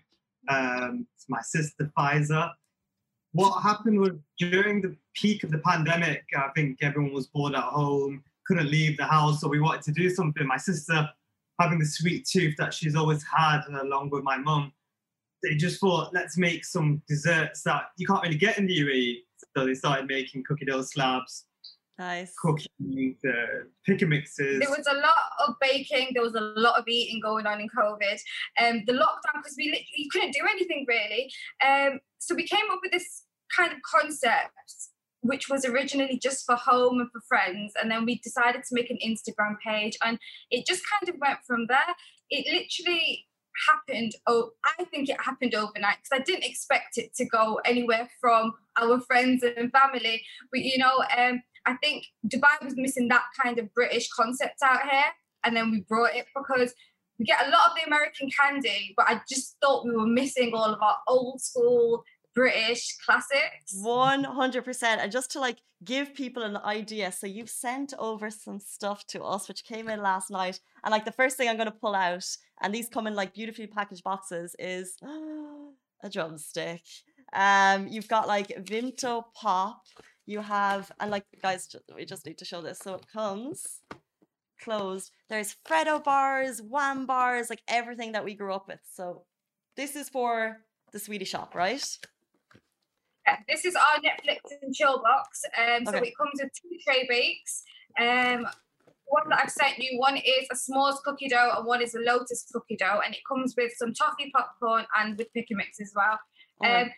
Um, 0.49 1.07
it's 1.15 1.25
my 1.29 1.41
sister 1.41 1.91
Faiza. 1.97 2.51
What 3.33 3.61
happened 3.61 3.99
was 3.99 4.11
during 4.37 4.81
the 4.81 4.95
peak 5.15 5.43
of 5.43 5.51
the 5.51 5.59
pandemic, 5.59 6.25
I 6.37 6.49
think 6.53 6.79
everyone 6.81 7.13
was 7.13 7.27
bored 7.27 7.55
at 7.55 7.63
home, 7.63 8.23
couldn't 8.45 8.69
leave 8.69 8.97
the 8.97 9.05
house, 9.05 9.39
so 9.39 9.47
we 9.47 9.61
wanted 9.61 9.83
to 9.83 9.91
do 9.93 10.09
something. 10.09 10.45
My 10.45 10.57
sister, 10.57 11.09
having 11.59 11.79
the 11.79 11.85
sweet 11.85 12.27
tooth 12.27 12.55
that 12.57 12.73
she's 12.73 12.95
always 12.95 13.23
had, 13.23 13.61
along 13.81 14.09
with 14.09 14.23
my 14.23 14.37
mum, 14.37 14.73
they 15.43 15.55
just 15.55 15.79
thought, 15.79 16.13
let's 16.13 16.37
make 16.37 16.65
some 16.65 17.01
desserts 17.07 17.63
that 17.63 17.85
you 17.97 18.07
can't 18.07 18.21
really 18.23 18.37
get 18.37 18.57
in 18.57 18.67
the 18.67 18.79
UAE. 18.79 19.15
So 19.55 19.65
they 19.65 19.73
started 19.73 20.07
making 20.07 20.43
cookie 20.47 20.65
dough 20.65 20.81
slabs, 20.81 21.45
nice 21.97 22.33
cooking, 22.37 23.15
uh, 23.27 23.65
pick 23.85 24.07
mixes. 24.07 24.59
There 24.59 24.69
was 24.69 24.87
a 24.89 24.95
lot 24.95 25.47
of 25.47 25.55
baking. 25.59 26.11
There 26.13 26.23
was 26.23 26.35
a 26.35 26.41
lot 26.59 26.79
of 26.79 26.87
eating 26.87 27.19
going 27.21 27.45
on 27.45 27.59
in 27.59 27.67
COVID. 27.69 28.19
Um, 28.61 28.83
the 28.85 28.93
lockdown 28.93 29.41
because 29.41 29.55
we 29.57 29.65
literally 29.65 29.87
you 29.95 30.09
couldn't 30.11 30.31
do 30.31 30.41
anything 30.49 30.85
really. 30.87 31.31
Um, 31.65 31.99
so 32.19 32.35
we 32.35 32.47
came 32.47 32.65
up 32.71 32.79
with 32.81 32.91
this 32.91 33.23
kind 33.55 33.71
of 33.73 33.79
concept 33.81 34.51
which 35.23 35.49
was 35.49 35.65
originally 35.65 36.19
just 36.21 36.45
for 36.45 36.55
home 36.55 36.99
and 36.99 37.09
for 37.11 37.21
friends 37.27 37.73
and 37.79 37.91
then 37.91 38.05
we 38.05 38.19
decided 38.19 38.63
to 38.63 38.73
make 38.73 38.89
an 38.89 38.97
instagram 39.05 39.55
page 39.63 39.97
and 40.03 40.17
it 40.49 40.65
just 40.65 40.81
kind 40.89 41.13
of 41.13 41.19
went 41.19 41.37
from 41.45 41.67
there 41.67 41.95
it 42.29 42.45
literally 42.51 43.27
happened 43.69 44.13
oh 44.27 44.51
i 44.65 44.83
think 44.85 45.09
it 45.09 45.19
happened 45.21 45.53
overnight 45.55 45.97
because 46.01 46.19
i 46.19 46.23
didn't 46.23 46.43
expect 46.43 46.97
it 46.97 47.13
to 47.13 47.25
go 47.25 47.59
anywhere 47.65 48.09
from 48.19 48.53
our 48.79 48.99
friends 49.01 49.43
and 49.43 49.71
family. 49.71 50.23
But 50.51 50.61
you 50.61 50.77
know 50.77 51.03
um 51.17 51.41
i 51.65 51.73
think 51.75 52.05
dubai 52.27 52.63
was 52.63 52.75
missing 52.77 53.07
that 53.09 53.25
kind 53.41 53.59
of 53.59 53.73
british 53.73 54.09
concept 54.09 54.61
out 54.63 54.89
here 54.89 55.11
and 55.43 55.55
then 55.55 55.71
we 55.71 55.81
brought 55.81 56.15
it 56.15 56.25
because 56.35 56.73
we 57.19 57.25
get 57.25 57.45
a 57.45 57.49
lot 57.49 57.69
of 57.69 57.75
the 57.75 57.87
american 57.87 58.29
candy 58.29 58.93
but 58.97 59.07
i 59.07 59.21
just 59.29 59.57
thought 59.61 59.85
we 59.85 59.95
were 59.95 60.07
missing 60.07 60.51
all 60.53 60.73
of 60.73 60.81
our 60.81 60.97
old 61.07 61.41
school 61.41 62.03
British 62.33 62.97
classics. 63.05 63.75
100%. 63.77 64.83
And 64.83 65.11
just 65.11 65.31
to 65.31 65.39
like 65.39 65.57
give 65.83 66.13
people 66.13 66.43
an 66.43 66.57
idea, 66.57 67.11
so 67.11 67.27
you've 67.27 67.49
sent 67.49 67.93
over 67.99 68.29
some 68.29 68.59
stuff 68.59 69.05
to 69.07 69.23
us, 69.23 69.47
which 69.47 69.65
came 69.65 69.89
in 69.89 70.01
last 70.01 70.29
night. 70.31 70.59
And 70.83 70.91
like 70.91 71.05
the 71.05 71.11
first 71.11 71.37
thing 71.37 71.49
I'm 71.49 71.57
going 71.57 71.65
to 71.65 71.71
pull 71.71 71.95
out, 71.95 72.25
and 72.61 72.73
these 72.73 72.89
come 72.89 73.07
in 73.07 73.15
like 73.15 73.33
beautifully 73.33 73.67
packaged 73.67 74.03
boxes, 74.03 74.55
is 74.59 74.97
a 76.03 76.09
drumstick. 76.09 76.81
Um, 77.33 77.87
you've 77.87 78.07
got 78.07 78.27
like 78.27 78.47
Vimto 78.65 79.23
Pop. 79.33 79.83
You 80.27 80.39
have, 80.41 80.91
and 80.99 81.11
like 81.11 81.25
guys, 81.41 81.75
we 81.95 82.05
just 82.05 82.25
need 82.25 82.37
to 82.37 82.45
show 82.45 82.61
this. 82.61 82.79
So 82.79 82.93
it 82.93 83.05
comes 83.11 83.81
closed. 84.61 85.11
There's 85.29 85.55
Freddo 85.67 86.01
bars, 86.03 86.61
Wham 86.61 87.05
bars, 87.05 87.49
like 87.49 87.61
everything 87.67 88.13
that 88.13 88.23
we 88.23 88.35
grew 88.35 88.53
up 88.53 88.67
with. 88.67 88.79
So 88.93 89.23
this 89.75 89.95
is 89.95 90.09
for 90.09 90.57
the 90.93 90.99
sweetie 90.99 91.25
shop, 91.25 91.55
right? 91.55 91.83
Yeah, 93.27 93.37
this 93.47 93.65
is 93.65 93.75
our 93.75 93.99
Netflix 93.99 94.39
and 94.61 94.73
chill 94.73 95.01
box. 95.01 95.41
Um, 95.57 95.85
so 95.85 95.97
okay. 95.97 96.07
it 96.07 96.13
comes 96.17 96.41
with 96.41 96.51
two 96.53 96.77
tray 96.83 97.05
bakes. 97.07 97.63
Um, 97.99 98.47
one 99.05 99.29
that 99.29 99.41
I've 99.43 99.51
sent 99.51 99.77
you, 99.77 99.99
one 99.99 100.17
is 100.17 100.47
a 100.51 100.55
s'mores 100.55 101.01
cookie 101.03 101.27
dough 101.27 101.51
and 101.57 101.67
one 101.67 101.81
is 101.81 101.93
a 101.93 101.99
lotus 101.99 102.47
cookie 102.51 102.77
dough, 102.77 103.01
and 103.05 103.13
it 103.13 103.21
comes 103.27 103.53
with 103.57 103.73
some 103.77 103.93
toffee 103.93 104.31
popcorn 104.33 104.85
and 104.99 105.17
with 105.17 105.27
picky 105.33 105.53
mix 105.53 105.79
as 105.81 105.91
well. 105.95 106.17
Um, 106.63 106.89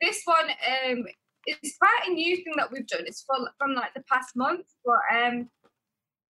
this 0.00 0.22
one 0.24 0.50
um, 0.50 1.04
is 1.46 1.74
quite 1.78 2.08
a 2.08 2.10
new 2.12 2.36
thing 2.36 2.54
that 2.56 2.70
we've 2.70 2.86
done. 2.86 3.02
It's 3.06 3.24
from, 3.26 3.46
from 3.58 3.74
like 3.74 3.92
the 3.94 4.04
past 4.10 4.36
month, 4.36 4.66
but 4.84 5.00
um, 5.14 5.48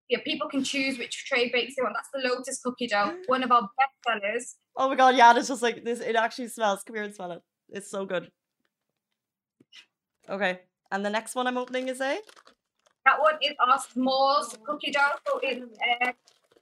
yeah, 0.09 0.19
people 0.25 0.49
can 0.49 0.65
choose 0.65 0.99
which 0.99 1.27
tray 1.27 1.51
bakes 1.51 1.75
they 1.77 1.83
want. 1.83 1.95
That's 1.95 2.09
the 2.13 2.29
lotus 2.29 2.61
cookie 2.61 2.89
dough, 2.89 3.17
one 3.27 3.43
of 3.43 3.53
our 3.53 3.63
best 3.63 4.23
sellers. 4.23 4.57
Oh 4.77 4.89
my 4.89 4.97
god, 4.97 5.17
yeah, 5.17 5.37
it's 5.37 5.49
just 5.49 5.63
like 5.63 5.85
this. 5.85 6.01
It 6.01 6.17
actually 6.17 6.49
smells. 6.49 6.83
Come 6.83 6.97
here 6.97 7.05
and 7.05 7.15
smell 7.15 7.33
it. 7.33 7.43
It's 7.69 7.91
so 7.91 8.07
good. 8.07 8.31
Okay. 10.31 10.61
And 10.93 11.05
the 11.05 11.11
next 11.11 11.35
one 11.35 11.47
I'm 11.47 11.59
opening 11.59 11.89
is 11.89 12.01
a? 12.01 12.19
That 13.05 13.21
one 13.21 13.35
is 13.43 13.55
our 13.59 13.79
s'mores 13.79 14.63
cookie 14.65 14.93
dough. 14.93 15.19
So 15.27 15.41
it's 15.43 15.63
uh, 15.63 16.13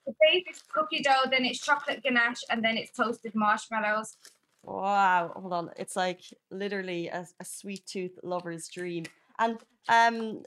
the 0.06 0.14
base 0.20 0.44
is 0.50 0.62
cookie 0.72 1.02
dough, 1.02 1.28
then 1.30 1.44
it's 1.44 1.60
chocolate 1.60 2.02
ganache, 2.02 2.42
and 2.50 2.64
then 2.64 2.76
it's 2.76 2.92
toasted 2.92 3.34
marshmallows. 3.34 4.16
Wow. 4.64 5.32
Hold 5.36 5.52
on. 5.52 5.70
It's 5.76 5.96
like 5.96 6.22
literally 6.50 7.08
a, 7.08 7.26
a 7.40 7.44
sweet 7.44 7.86
tooth 7.86 8.18
lover's 8.22 8.68
dream. 8.68 9.04
And 9.38 9.58
um 9.88 10.42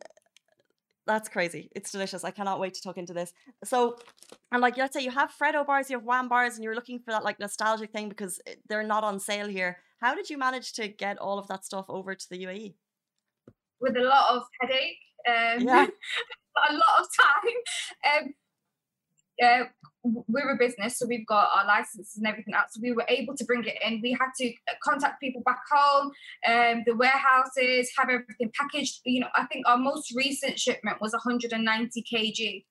that's 1.08 1.30
crazy. 1.30 1.70
It's 1.76 1.92
delicious. 1.92 2.24
I 2.24 2.32
cannot 2.32 2.60
wait 2.60 2.76
to 2.76 2.82
talk 2.82 2.98
into 2.98 3.14
this. 3.14 3.34
So, 3.64 3.98
and 4.52 4.62
like 4.62 4.78
let's 4.78 4.94
say 4.94 5.02
you 5.04 5.12
have 5.12 5.32
Freddo 5.32 5.66
bars, 5.66 5.90
you 5.90 5.98
have 5.98 6.06
Wham 6.06 6.30
bars, 6.30 6.56
and 6.56 6.64
you're 6.64 6.76
looking 6.76 7.00
for 7.00 7.12
that 7.12 7.24
like 7.24 7.40
nostalgic 7.40 7.92
thing 7.92 8.08
because 8.08 8.40
they're 8.70 8.84
not 8.84 9.04
on 9.04 9.20
sale 9.20 9.48
here. 9.48 9.80
How 10.00 10.16
did 10.16 10.30
you 10.30 10.38
manage 10.38 10.74
to 10.74 10.88
get 10.88 11.18
all 11.18 11.40
of 11.40 11.48
that 11.48 11.66
stuff 11.66 11.86
over 11.90 12.14
to 12.16 12.30
the 12.30 12.44
UAE? 12.46 12.76
With 13.82 13.98
a 13.98 14.02
lot 14.02 14.36
of 14.36 14.44
headache, 14.62 14.98
um, 15.28 15.68
yeah. 15.68 15.88
a 16.70 16.74
lot 16.74 17.00
of 17.00 17.08
time. 17.20 18.24
Um, 18.24 18.34
uh, 19.44 19.64
we're 20.04 20.52
a 20.52 20.58
business, 20.58 20.98
so 20.98 21.06
we've 21.08 21.28
got 21.28 21.50
our 21.56 21.66
licenses 21.66 22.18
and 22.18 22.28
everything 22.28 22.54
else. 22.54 22.74
So 22.74 22.80
we 22.82 22.92
were 22.92 23.06
able 23.08 23.36
to 23.36 23.46
bring 23.46 23.64
it 23.64 23.76
in. 23.86 24.02
We 24.02 24.12
had 24.12 24.30
to 24.38 24.48
uh, 24.48 24.74
contact 24.84 25.20
people 25.20 25.42
back 25.46 25.62
home, 25.72 26.12
um, 26.48 26.84
the 26.86 26.96
warehouses, 26.96 27.92
have 27.98 28.10
everything 28.10 28.52
packaged. 28.54 29.02
You 29.06 29.22
know, 29.22 29.28
I 29.36 29.46
think 29.46 29.68
our 29.68 29.78
most 29.78 30.14
recent 30.16 30.60
shipment 30.60 30.98
was 31.02 31.12
190 31.12 32.04
kg. 32.12 32.66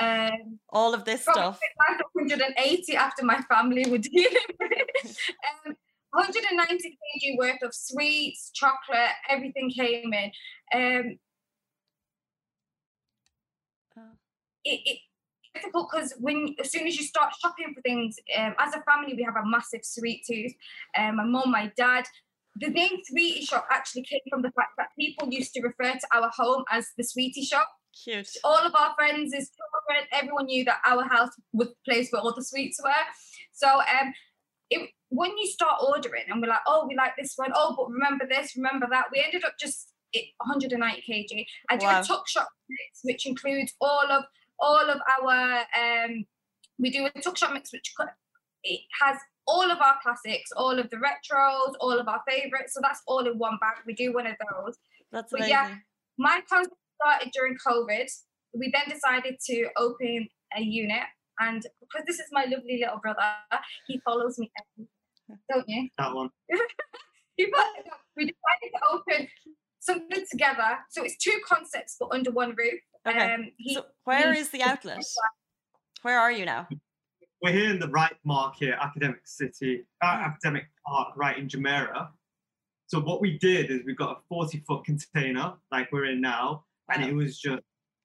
Um, 0.00 0.58
All 0.70 0.94
of 0.94 1.04
this 1.04 1.22
stuff. 1.22 1.60
180 2.14 2.96
after 2.96 3.24
my 3.24 3.40
family 3.42 3.84
were 3.90 3.98
dealing 3.98 4.32
with 4.60 4.70
it. 4.72 5.16
Um, 5.66 5.74
190 6.12 6.88
kg 6.90 7.38
worth 7.38 7.62
of 7.62 7.74
sweets, 7.74 8.50
chocolate, 8.54 9.10
everything 9.28 9.70
came 9.70 10.12
in. 10.12 10.30
Um, 10.74 11.18
oh. 13.98 14.02
it, 14.64 14.80
it 14.84 14.98
difficult 15.54 15.88
because 15.90 16.14
when 16.18 16.54
as 16.60 16.70
soon 16.70 16.86
as 16.86 16.96
you 16.96 17.04
start 17.04 17.32
shopping 17.40 17.72
for 17.74 17.80
things, 17.82 18.16
um, 18.38 18.54
as 18.58 18.74
a 18.74 18.82
family 18.82 19.14
we 19.14 19.22
have 19.22 19.36
a 19.36 19.48
massive 19.48 19.84
sweet 19.84 20.24
tooth. 20.26 20.52
Um, 20.98 21.16
my 21.16 21.24
mom, 21.24 21.50
my 21.50 21.72
dad. 21.76 22.04
The 22.56 22.68
name 22.68 22.98
Sweetie 23.04 23.46
Shop 23.46 23.66
actually 23.70 24.02
came 24.02 24.20
from 24.28 24.42
the 24.42 24.50
fact 24.50 24.72
that 24.76 24.88
people 24.98 25.28
used 25.30 25.54
to 25.54 25.62
refer 25.62 25.92
to 25.92 26.06
our 26.12 26.30
home 26.36 26.64
as 26.70 26.88
the 26.98 27.04
Sweetie 27.04 27.44
Shop. 27.44 27.66
Cute. 28.04 28.28
All 28.44 28.58
of 28.58 28.74
our 28.74 28.94
friends, 28.94 29.32
is 29.32 29.50
children, 29.50 30.06
everyone 30.12 30.46
knew 30.46 30.62
that 30.64 30.80
our 30.84 31.04
house 31.04 31.30
was 31.54 31.68
the 31.68 31.74
place 31.90 32.10
where 32.10 32.20
all 32.20 32.34
the 32.34 32.44
sweets 32.44 32.78
were. 32.82 32.90
So 33.52 33.68
um, 33.68 34.12
it, 34.68 34.90
when 35.12 35.36
you 35.36 35.46
start 35.46 35.82
ordering 35.86 36.24
and 36.28 36.40
we're 36.40 36.48
like, 36.48 36.64
oh, 36.66 36.86
we 36.88 36.96
like 36.96 37.12
this 37.18 37.34
one, 37.36 37.52
oh, 37.54 37.74
but 37.76 37.90
remember 37.90 38.26
this, 38.26 38.56
remember 38.56 38.86
that, 38.90 39.06
we 39.12 39.22
ended 39.22 39.44
up 39.44 39.52
just 39.60 39.92
190 40.38 41.02
kg. 41.08 41.46
I 41.68 41.76
do 41.76 41.86
wow. 41.86 42.00
a 42.00 42.04
tuck 42.04 42.26
shop 42.26 42.48
mix, 42.68 43.00
which 43.02 43.26
includes 43.26 43.74
all 43.80 44.10
of 44.10 44.24
all 44.58 44.90
of 44.90 45.00
our 45.22 45.58
um 45.78 46.24
we 46.78 46.90
do 46.90 47.08
a 47.14 47.20
tuck 47.20 47.36
shop 47.36 47.52
mix 47.52 47.72
which 47.72 47.92
it 48.64 48.80
has 49.00 49.16
all 49.46 49.70
of 49.70 49.78
our 49.78 49.96
classics, 50.02 50.50
all 50.56 50.78
of 50.78 50.88
the 50.90 50.96
retros, 50.96 51.72
all 51.80 51.98
of 51.98 52.06
our 52.06 52.22
favorites. 52.28 52.74
So 52.74 52.80
that's 52.80 53.02
all 53.06 53.26
in 53.26 53.38
one 53.38 53.58
bag. 53.60 53.78
We 53.84 53.92
do 53.92 54.12
one 54.12 54.26
of 54.26 54.36
those. 54.38 54.76
That's 55.10 55.32
amazing. 55.32 55.50
Yeah, 55.50 55.74
my 56.16 56.40
concept 56.48 56.76
started 57.00 57.32
during 57.32 57.56
COVID. 57.56 58.08
We 58.54 58.72
then 58.72 58.94
decided 58.94 59.38
to 59.46 59.68
open 59.76 60.28
a 60.56 60.62
unit 60.62 61.06
and 61.40 61.62
because 61.80 62.06
this 62.06 62.18
is 62.18 62.26
my 62.30 62.44
lovely 62.44 62.78
little 62.80 62.98
brother, 62.98 63.20
he 63.86 64.00
follows 64.04 64.38
me, 64.38 64.50
don't 65.50 65.68
you? 65.68 65.88
That 65.98 66.14
one. 66.14 66.28
we 67.38 67.46
decided 67.46 68.72
to 68.74 68.80
open 68.92 69.28
something 69.80 70.24
together. 70.30 70.78
So 70.90 71.02
it's 71.04 71.16
two 71.16 71.38
concepts, 71.46 71.96
but 71.98 72.08
under 72.12 72.30
one 72.30 72.54
roof. 72.56 72.80
Okay. 73.06 73.34
Um, 73.34 73.50
he, 73.56 73.74
so 73.74 73.84
where 74.04 74.32
is 74.32 74.50
the 74.50 74.62
outlet? 74.62 75.02
Where 76.02 76.18
are 76.18 76.32
you 76.32 76.44
now? 76.44 76.68
We're 77.42 77.52
here 77.52 77.70
in 77.70 77.80
the 77.80 77.88
Ripe 77.88 78.18
market, 78.24 78.74
academic 78.80 79.22
city, 79.24 79.84
uh, 80.02 80.06
academic 80.06 80.66
park, 80.86 81.08
right 81.16 81.36
in 81.36 81.48
Jumeirah. 81.48 82.08
So 82.86 83.00
what 83.00 83.20
we 83.20 83.38
did 83.38 83.70
is 83.70 83.80
we 83.84 83.94
got 83.94 84.18
a 84.18 84.20
40 84.28 84.62
foot 84.66 84.84
container 84.84 85.54
like 85.72 85.90
we're 85.90 86.06
in 86.06 86.20
now, 86.20 86.64
wow. 86.88 86.96
and 86.96 87.04
it 87.04 87.14
was 87.14 87.38
just 87.38 87.62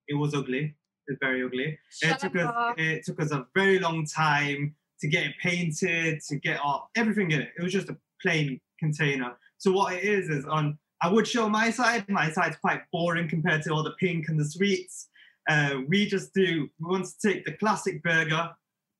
it 0.08 0.16
was 0.16 0.34
ugly 0.34 0.76
is 1.08 1.18
very 1.22 1.44
ugly. 1.44 1.78
it 2.02 2.20
took 2.20 2.36
us 2.36 2.74
it 2.78 3.06
took 3.06 3.22
us 3.22 3.32
a 3.32 3.46
very 3.56 3.80
long 3.80 4.06
time 4.06 4.76
to 5.02 5.08
get 5.08 5.26
it 5.26 5.34
painted, 5.42 6.22
to 6.28 6.36
get 6.38 6.60
all, 6.60 6.90
everything 6.96 7.32
in 7.32 7.42
it. 7.42 7.50
It 7.58 7.64
was 7.64 7.74
just 7.74 7.90
a 7.90 7.98
plain 8.22 8.60
container. 8.80 9.38
So 9.58 9.72
what 9.72 9.94
it 9.94 10.04
is 10.04 10.30
is 10.30 10.46
on 10.46 10.78
I 11.02 11.10
would 11.10 11.28
show 11.28 11.48
my 11.48 11.70
side. 11.70 12.06
My 12.10 12.32
side's 12.32 12.58
quite 12.58 12.82
boring 12.92 13.30
compared 13.30 13.62
to 13.64 13.74
all 13.74 13.84
the 13.84 13.94
pink 14.00 14.30
and 14.30 14.40
the 14.40 14.46
sweets. 14.46 15.10
Uh, 15.48 15.82
we 15.88 16.08
just 16.08 16.34
do 16.34 16.68
we 16.80 16.90
want 16.90 17.06
to 17.06 17.28
take 17.28 17.46
the 17.46 17.54
classic 17.54 18.02
burger. 18.04 18.50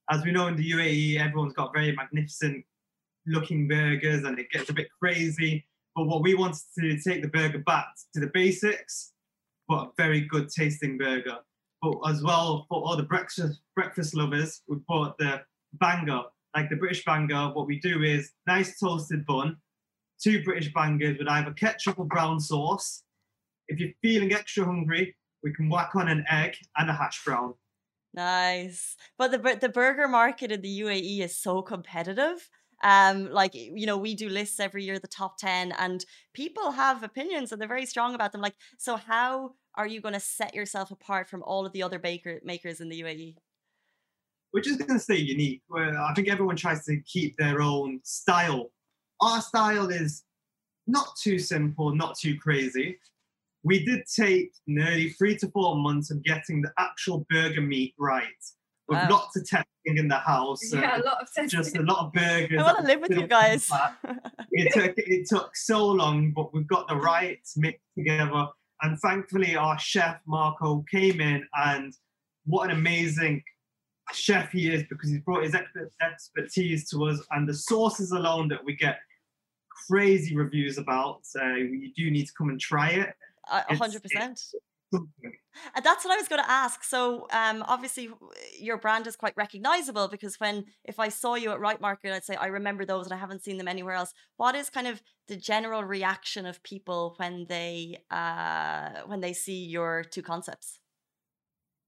As 0.10 0.24
we 0.24 0.32
know 0.32 0.48
in 0.48 0.56
the 0.56 0.72
UAE, 0.72 1.20
everyone's 1.20 1.54
got 1.54 1.74
very 1.74 1.94
magnificent 1.94 2.64
looking 3.26 3.68
burgers 3.68 4.24
and 4.24 4.40
it 4.40 4.50
gets 4.52 4.70
a 4.70 4.74
bit 4.74 4.88
crazy. 5.02 5.66
But 5.96 6.06
what 6.06 6.22
we 6.22 6.36
wanted 6.36 6.62
to 6.80 7.00
take 7.00 7.22
the 7.22 7.28
burger 7.28 7.60
back 7.60 7.88
to 8.14 8.20
the 8.20 8.28
basics, 8.28 9.14
but 9.68 9.88
a 9.88 9.92
very 9.98 10.22
good 10.22 10.50
tasting 10.50 10.98
burger. 10.98 11.38
But 11.82 11.98
as 12.08 12.24
well 12.24 12.66
for 12.70 12.82
all 12.84 12.96
the 12.96 13.04
breakfast 13.04 13.60
breakfast 13.76 14.16
lovers, 14.16 14.62
we 14.68 14.78
bought 14.88 15.18
the 15.18 15.42
banger, 15.80 16.24
like 16.56 16.70
the 16.70 16.76
British 16.76 17.04
banger. 17.06 17.52
What 17.54 17.68
we 17.68 17.80
do 17.80 18.04
is 18.04 18.32
nice 18.46 18.80
toasted 18.80 19.26
bun, 19.26 19.58
two 20.22 20.44
British 20.44 20.74
bangers 20.74 21.18
with 21.18 21.28
either 21.28 21.52
ketchup 21.52 22.00
or 22.00 22.06
brown 22.06 22.40
sauce. 22.40 23.04
If 23.68 23.80
you're 23.80 23.92
feeling 24.02 24.34
extra 24.34 24.66
hungry, 24.66 25.16
we 25.44 25.54
can 25.54 25.70
whack 25.70 25.96
on 25.96 26.08
an 26.08 26.26
egg 26.30 26.56
and 26.78 26.90
a 26.90 26.94
hash 26.94 27.24
brown. 27.24 27.54
Nice. 28.14 28.96
But 29.18 29.32
the 29.32 29.58
the 29.60 29.70
burger 29.70 30.08
market 30.08 30.52
in 30.52 30.62
the 30.62 30.82
UAE 30.82 31.22
is 31.22 31.38
so 31.38 31.62
competitive. 31.62 32.50
Um, 32.84 33.32
like 33.32 33.52
you 33.54 33.86
know, 33.86 33.98
we 33.98 34.16
do 34.16 34.30
lists 34.30 34.60
every 34.60 34.84
year, 34.84 35.00
the 35.00 35.08
top 35.08 35.38
ten, 35.38 35.74
and 35.78 36.06
people 36.34 36.72
have 36.72 37.04
opinions 37.04 37.52
and 37.52 37.60
they're 37.60 37.68
very 37.68 37.86
strong 37.86 38.16
about 38.16 38.32
them. 38.32 38.42
Like, 38.42 38.56
so 38.78 38.96
how 38.96 39.56
are 39.76 39.88
you 39.88 40.02
going 40.02 40.14
to 40.14 40.20
set 40.20 40.56
yourself 40.56 40.90
apart 40.90 41.30
from 41.30 41.44
all 41.44 41.66
of 41.66 41.74
the 41.74 41.84
other 41.84 42.00
baker 42.00 42.40
makers 42.44 42.82
in 42.82 42.90
the 42.90 43.02
UAE? 43.02 43.36
We're 44.58 44.64
just 44.64 44.80
going 44.80 44.98
to 44.98 45.00
stay 45.00 45.18
unique. 45.18 45.62
Where 45.68 45.96
I 46.02 46.16
think 46.16 46.30
everyone 46.30 46.56
tries 46.56 46.84
to 46.86 47.00
keep 47.02 47.38
their 47.38 47.62
own 47.62 48.00
style. 48.04 48.72
Our 49.22 49.40
style 49.40 49.90
is 49.90 50.24
not 50.88 51.10
too 51.22 51.38
simple, 51.38 51.94
not 51.94 52.18
too 52.18 52.40
crazy. 52.40 52.98
We 53.64 53.86
did 53.86 54.06
take 54.08 54.50
nearly 54.66 55.10
three 55.10 55.38
to 55.38 55.48
four 55.50 55.76
months 55.76 56.10
of 56.10 56.24
getting 56.24 56.64
the 56.64 56.72
actual 56.80 57.24
burger 57.30 57.62
meat 57.62 57.94
right. 58.00 58.24
With 58.88 58.98
wow. 58.98 59.08
lots 59.12 59.38
of 59.38 59.48
testing 59.48 59.98
in 59.98 60.08
the 60.08 60.16
house. 60.16 60.74
Yeah, 60.74 60.96
a 60.96 61.02
uh, 61.02 61.06
lot 61.06 61.22
of 61.22 61.28
testing. 61.32 61.50
Just 61.50 61.78
a 61.78 61.84
lot 61.84 62.08
of 62.08 62.14
burgers. 62.14 62.60
I 62.60 62.64
want 62.64 62.80
to 62.80 62.84
live 62.84 63.02
with 63.02 63.12
you 63.12 63.28
guys. 63.28 63.70
it 64.54 64.74
took 64.74 64.96
it 64.98 65.30
took 65.30 65.56
so 65.56 65.86
long, 65.86 66.32
but 66.32 66.52
we've 66.52 66.66
got 66.66 66.88
the 66.88 66.96
right 66.96 67.48
mix 67.58 67.80
together. 67.96 68.48
And 68.82 68.98
thankfully, 69.02 69.56
our 69.56 69.78
chef 69.78 70.20
Marco 70.26 70.84
came 70.90 71.22
in, 71.22 71.46
and 71.54 71.94
what 72.46 72.72
an 72.72 72.76
amazing 72.76 73.44
chef 74.14 74.52
he 74.52 74.74
is 74.74 74.84
because 74.90 75.10
he's 75.10 75.22
brought 75.22 75.44
his 75.44 75.56
expertise 76.02 76.90
to 76.90 77.06
us. 77.06 77.20
And 77.32 77.48
the 77.48 77.54
sauces 77.54 78.12
alone 78.12 78.48
that 78.50 78.64
we 78.64 78.76
get 78.76 79.00
crazy 79.90 80.36
reviews 80.36 80.78
about, 80.78 81.20
so 81.24 81.44
you 81.56 81.92
do 81.96 82.10
need 82.12 82.26
to 82.26 82.34
come 82.38 82.50
and 82.50 82.60
try 82.60 82.90
it. 82.90 83.14
A 83.50 83.76
hundred 83.76 84.04
percent. 84.04 84.42
And 85.76 85.84
that's 85.84 86.06
what 86.06 86.14
I 86.14 86.18
was 86.18 86.28
going 86.28 86.42
to 86.42 86.50
ask. 86.50 86.84
So, 86.84 87.28
um, 87.32 87.64
obviously, 87.68 88.10
your 88.58 88.78
brand 88.78 89.08
is 89.08 89.16
quite 89.16 89.34
recognizable 89.36 90.08
because 90.08 90.40
when 90.40 90.66
if 90.86 91.00
I 91.00 91.10
saw 91.10 91.36
you 91.36 91.52
at 91.52 91.60
Ripe 91.60 91.82
Market, 91.82 92.14
I'd 92.14 92.24
say 92.24 92.36
I 92.36 92.48
remember 92.48 92.86
those, 92.86 93.06
and 93.06 93.14
I 93.14 93.18
haven't 93.18 93.44
seen 93.44 93.58
them 93.58 93.68
anywhere 93.68 93.96
else. 93.96 94.14
What 94.38 94.56
is 94.56 94.70
kind 94.70 94.88
of 94.88 95.02
the 95.28 95.36
general 95.36 95.84
reaction 95.84 96.46
of 96.46 96.64
people 96.64 97.16
when 97.18 97.48
they 97.50 98.04
uh, 98.12 99.02
when 99.08 99.20
they 99.20 99.34
see 99.34 99.66
your 99.66 100.04
two 100.04 100.22
concepts? 100.22 100.80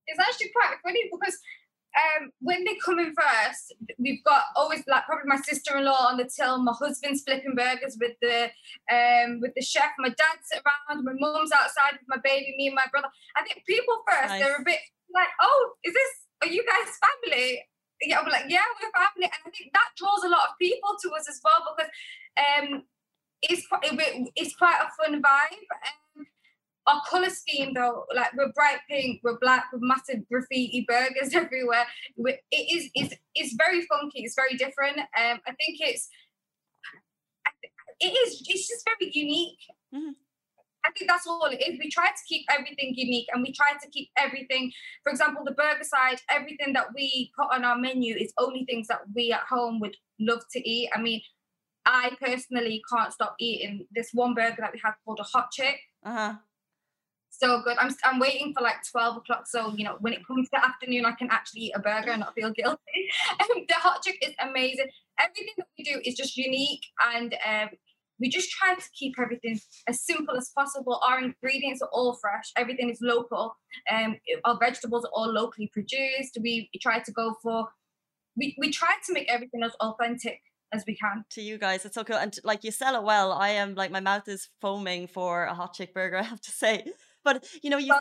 It's 0.07 0.19
actually 0.19 0.51
quite 0.53 0.75
funny 0.83 1.09
because 1.11 1.37
um, 1.99 2.31
when 2.39 2.63
they 2.63 2.75
come 2.83 2.99
in 2.99 3.13
first, 3.13 3.73
we've 3.97 4.23
got 4.23 4.43
always 4.55 4.83
like 4.87 5.05
probably 5.05 5.27
my 5.27 5.37
sister-in-law 5.37 6.07
on 6.09 6.17
the 6.17 6.29
till, 6.29 6.61
my 6.63 6.73
husband's 6.77 7.23
flipping 7.23 7.55
burgers 7.55 7.97
with 7.99 8.13
the 8.21 8.49
um, 8.91 9.39
with 9.41 9.53
the 9.55 9.61
chef, 9.61 9.91
my 9.99 10.09
dad's 10.09 10.49
around, 10.53 11.03
my 11.03 11.13
mum's 11.17 11.51
outside 11.51 11.93
with 11.99 12.07
my 12.07 12.17
baby, 12.23 12.55
me 12.57 12.67
and 12.67 12.75
my 12.75 12.87
brother. 12.91 13.09
I 13.35 13.43
think 13.43 13.65
people 13.67 13.95
first 14.07 14.29
nice. 14.29 14.41
they're 14.41 14.61
a 14.61 14.63
bit 14.63 14.79
like, 15.13 15.27
oh, 15.41 15.71
is 15.83 15.93
this 15.93 16.13
are 16.43 16.53
you 16.53 16.63
guys 16.65 16.95
family? 17.03 17.61
Yeah, 18.01 18.21
we're 18.23 18.31
like, 18.31 18.45
yeah, 18.47 18.63
we're 18.79 18.91
family, 18.95 19.27
and 19.27 19.41
I 19.45 19.49
think 19.51 19.73
that 19.73 19.89
draws 19.97 20.23
a 20.23 20.29
lot 20.29 20.47
of 20.49 20.59
people 20.59 20.95
to 21.03 21.09
us 21.19 21.27
as 21.27 21.41
well 21.43 21.59
because 21.67 21.91
um, 22.39 22.83
it's 23.41 23.67
quite 23.67 23.83
it's 24.35 24.55
quite 24.55 24.79
a 24.79 24.89
fun 24.95 25.21
vibe. 25.21 25.67
Our 26.89 27.01
color 27.07 27.29
scheme, 27.29 27.75
though, 27.75 28.05
like 28.15 28.33
we're 28.35 28.51
bright 28.53 28.79
pink, 28.89 29.21
we're 29.23 29.37
black, 29.37 29.65
with 29.71 29.81
massive 29.83 30.27
graffiti 30.27 30.85
burgers 30.87 31.33
everywhere. 31.33 31.85
It 32.17 32.45
is 32.51 32.89
it's, 32.95 33.13
it's 33.35 33.53
very 33.55 33.85
funky. 33.85 34.23
It's 34.23 34.35
very 34.35 34.55
different. 34.55 34.97
Um, 34.97 35.39
I 35.45 35.51
think 35.51 35.77
it's 35.79 36.09
it 37.99 38.07
is 38.07 38.43
it's 38.47 38.67
just 38.67 38.83
very 38.85 39.11
unique. 39.13 39.59
Mm-hmm. 39.93 40.11
I 40.83 40.91
think 40.97 41.11
that's 41.11 41.27
all 41.27 41.45
it 41.45 41.61
is. 41.61 41.77
We 41.77 41.91
try 41.91 42.07
to 42.07 42.23
keep 42.27 42.45
everything 42.49 42.93
unique 42.95 43.27
and 43.33 43.43
we 43.43 43.51
try 43.53 43.73
to 43.73 43.89
keep 43.91 44.09
everything, 44.17 44.71
for 45.03 45.11
example, 45.11 45.43
the 45.45 45.51
burger 45.51 45.83
side, 45.83 46.19
everything 46.31 46.73
that 46.73 46.87
we 46.95 47.31
put 47.37 47.53
on 47.53 47.65
our 47.65 47.77
menu 47.77 48.15
is 48.15 48.33
only 48.39 48.63
things 48.63 48.87
that 48.87 49.01
we 49.13 49.31
at 49.31 49.41
home 49.41 49.79
would 49.81 49.97
love 50.19 50.41
to 50.53 50.67
eat. 50.67 50.89
I 50.95 51.01
mean, 51.01 51.21
I 51.85 52.11
personally 52.19 52.81
can't 52.91 53.11
stop 53.11 53.35
eating 53.39 53.87
this 53.91 54.11
one 54.13 54.33
burger 54.33 54.55
that 54.59 54.71
we 54.73 54.79
have 54.83 54.95
called 55.05 55.19
a 55.19 55.23
hot 55.23 55.51
chick. 55.51 55.79
Uh-huh 56.03 56.35
so 57.39 57.61
good. 57.63 57.77
I'm 57.77 57.95
I'm 58.03 58.19
waiting 58.19 58.53
for 58.53 58.61
like 58.61 58.77
12 58.91 59.17
o'clock. 59.17 59.47
So, 59.47 59.73
you 59.75 59.85
know, 59.85 59.95
when 59.99 60.13
it 60.13 60.25
comes 60.27 60.49
to 60.49 60.63
afternoon, 60.63 61.05
I 61.05 61.13
can 61.13 61.29
actually 61.31 61.61
eat 61.61 61.73
a 61.75 61.79
burger 61.79 62.11
and 62.11 62.19
not 62.19 62.35
feel 62.35 62.51
guilty. 62.51 62.79
Um, 63.39 63.65
the 63.67 63.75
hot 63.75 64.03
chick 64.03 64.17
is 64.21 64.33
amazing. 64.39 64.87
Everything 65.17 65.53
that 65.57 65.67
we 65.77 65.83
do 65.83 66.01
is 66.03 66.15
just 66.15 66.35
unique 66.35 66.85
and 67.13 67.35
um, 67.47 67.69
we 68.19 68.29
just 68.29 68.49
try 68.51 68.75
to 68.75 68.89
keep 68.93 69.15
everything 69.19 69.59
as 69.87 70.01
simple 70.01 70.35
as 70.35 70.51
possible. 70.55 70.99
Our 71.07 71.19
ingredients 71.19 71.81
are 71.81 71.89
all 71.91 72.17
fresh. 72.21 72.51
Everything 72.57 72.89
is 72.89 72.99
local. 73.01 73.55
Um, 73.91 74.17
our 74.43 74.57
vegetables 74.59 75.05
are 75.05 75.11
all 75.13 75.31
locally 75.31 75.69
produced. 75.71 76.37
We 76.41 76.69
try 76.81 76.99
to 76.99 77.11
go 77.11 77.35
for, 77.41 77.69
we, 78.35 78.55
we 78.59 78.71
try 78.71 78.95
to 79.05 79.13
make 79.13 79.31
everything 79.31 79.63
as 79.63 79.71
authentic 79.79 80.41
as 80.73 80.83
we 80.85 80.95
can. 80.95 81.23
To 81.31 81.41
you 81.41 81.57
guys, 81.57 81.85
it's 81.85 81.95
so 81.95 82.03
cool. 82.03 82.17
And 82.17 82.37
like 82.43 82.63
you 82.63 82.71
sell 82.71 82.95
it 82.95 83.03
well. 83.03 83.31
I 83.31 83.49
am 83.49 83.75
like, 83.75 83.91
my 83.91 84.01
mouth 84.01 84.27
is 84.27 84.49
foaming 84.61 85.07
for 85.07 85.45
a 85.45 85.53
hot 85.53 85.73
chick 85.73 85.93
burger, 85.93 86.17
I 86.19 86.23
have 86.23 86.41
to 86.41 86.51
say. 86.51 86.85
But 87.23 87.45
you 87.61 87.69
know, 87.69 87.77
you 87.77 87.93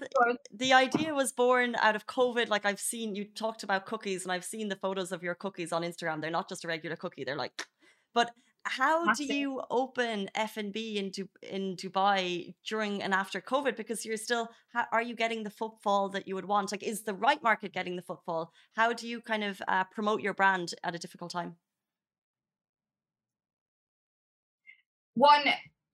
the 0.55 0.73
idea 0.73 1.15
was 1.15 1.33
born 1.33 1.75
out 1.77 1.97
of 1.97 2.07
COVID. 2.07 2.49
Like 2.49 2.65
I've 2.65 2.81
seen 2.81 3.15
you 3.15 3.25
talked 3.25 3.63
about 3.63 3.87
cookies, 3.87 4.23
and 4.23 4.33
I've 4.33 4.45
seen 4.45 4.69
the 4.69 4.77
photos 4.77 5.13
of 5.13 5.23
your 5.23 5.35
cookies 5.35 5.73
on 5.73 5.83
Instagram. 5.83 6.21
They're 6.21 6.31
not 6.31 6.49
just 6.49 6.65
a 6.65 6.69
regular 6.69 6.97
cookie; 6.97 7.25
they're 7.25 7.37
like, 7.37 7.53
but 8.15 8.31
how 8.65 9.13
do 9.15 9.25
you 9.25 9.63
open 9.71 10.29
F 10.35 10.57
and 10.57 10.73
B 10.73 10.99
in 10.99 11.11
du- 11.11 11.29
in 11.43 11.75
Dubai 11.77 12.55
during 12.67 13.03
and 13.03 13.15
after 13.15 13.41
COVID? 13.41 13.77
Because 13.77 14.05
you're 14.05 14.17
still, 14.17 14.49
how, 14.73 14.85
are 14.93 15.03
you 15.03 15.15
getting 15.15 15.43
the 15.43 15.51
footfall 15.51 16.11
that 16.11 16.29
you 16.29 16.35
would 16.35 16.45
want? 16.45 16.71
Like, 16.71 16.83
is 16.83 17.03
the 17.03 17.15
Ripe 17.15 17.43
market 17.43 17.73
getting 17.73 17.97
the 17.97 18.03
footfall? 18.03 18.53
How 18.75 18.93
do 18.93 19.09
you 19.09 19.21
kind 19.21 19.43
of 19.43 19.63
uh, 19.69 19.85
promote 19.85 20.21
your 20.21 20.35
brand 20.35 20.75
at 20.85 20.95
a 20.95 20.99
difficult 20.99 21.31
time? 21.31 21.57
One, 25.15 25.45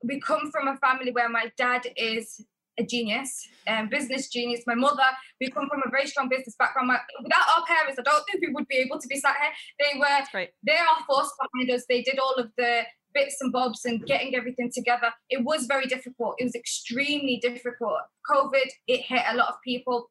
we 0.03 0.21
come 0.21 0.51
from 0.51 0.69
a 0.69 0.77
family 0.77 1.13
where 1.13 1.29
my 1.29 1.53
dad 1.57 1.87
is 1.97 2.45
a 2.79 2.85
genius, 2.85 3.49
um, 3.69 3.89
business 3.89 4.29
genius. 4.29 4.63
My 4.67 4.75
mother, 4.75 5.03
we 5.41 5.51
come 5.51 5.69
from 5.69 5.83
a 5.87 5.91
very 5.91 6.07
strong 6.07 6.29
business 6.29 6.57
background. 6.59 6.89
My, 6.89 6.99
without 7.23 7.47
our 7.57 7.65
parents, 7.67 7.99
I 7.99 8.03
don't 8.03 8.25
think 8.31 8.45
we 8.47 8.53
would 8.53 8.69
be 8.69 8.77
able 8.77 8.99
to 8.99 9.09
be 9.09 9.17
sat 9.17 9.37
here. 9.41 9.53
They 9.81 9.99
were, 9.99 10.47
they 10.67 10.77
are 10.77 11.05
force 11.07 11.33
behind 11.41 11.71
us. 11.71 11.85
They 11.89 12.03
did 12.03 12.19
all 12.19 12.35
of 12.35 12.51
the 12.57 12.83
bits 13.15 13.37
and 13.41 13.53
bobs 13.53 13.85
and 13.85 14.05
getting 14.07 14.35
everything 14.35 14.71
together. 14.75 15.13
It 15.31 15.45
was 15.45 15.67
very 15.67 15.87
difficult. 15.87 16.35
It 16.39 16.45
was 16.45 16.55
extremely 16.55 17.39
difficult. 17.41 17.99
COVID, 18.31 18.69
it 18.89 19.03
hit 19.03 19.23
a 19.31 19.37
lot 19.37 19.49
of 19.49 19.55
people, 19.65 20.11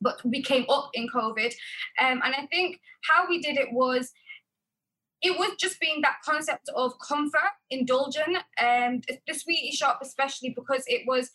but 0.00 0.24
we 0.24 0.42
came 0.42 0.64
up 0.68 0.90
in 0.94 1.08
COVID. 1.08 1.52
Um, 2.00 2.22
and 2.24 2.34
I 2.34 2.46
think 2.52 2.78
how 3.08 3.28
we 3.28 3.40
did 3.40 3.56
it 3.56 3.72
was 3.72 4.12
it 5.22 5.38
was 5.38 5.56
just 5.58 5.80
being 5.80 6.02
that 6.02 6.16
concept 6.24 6.68
of 6.76 6.92
comfort, 7.06 7.50
indulgent, 7.70 8.36
and 8.58 9.04
the 9.26 9.34
sweetie 9.34 9.74
shop, 9.74 9.98
especially 10.02 10.50
because 10.50 10.84
it 10.86 11.02
was 11.06 11.30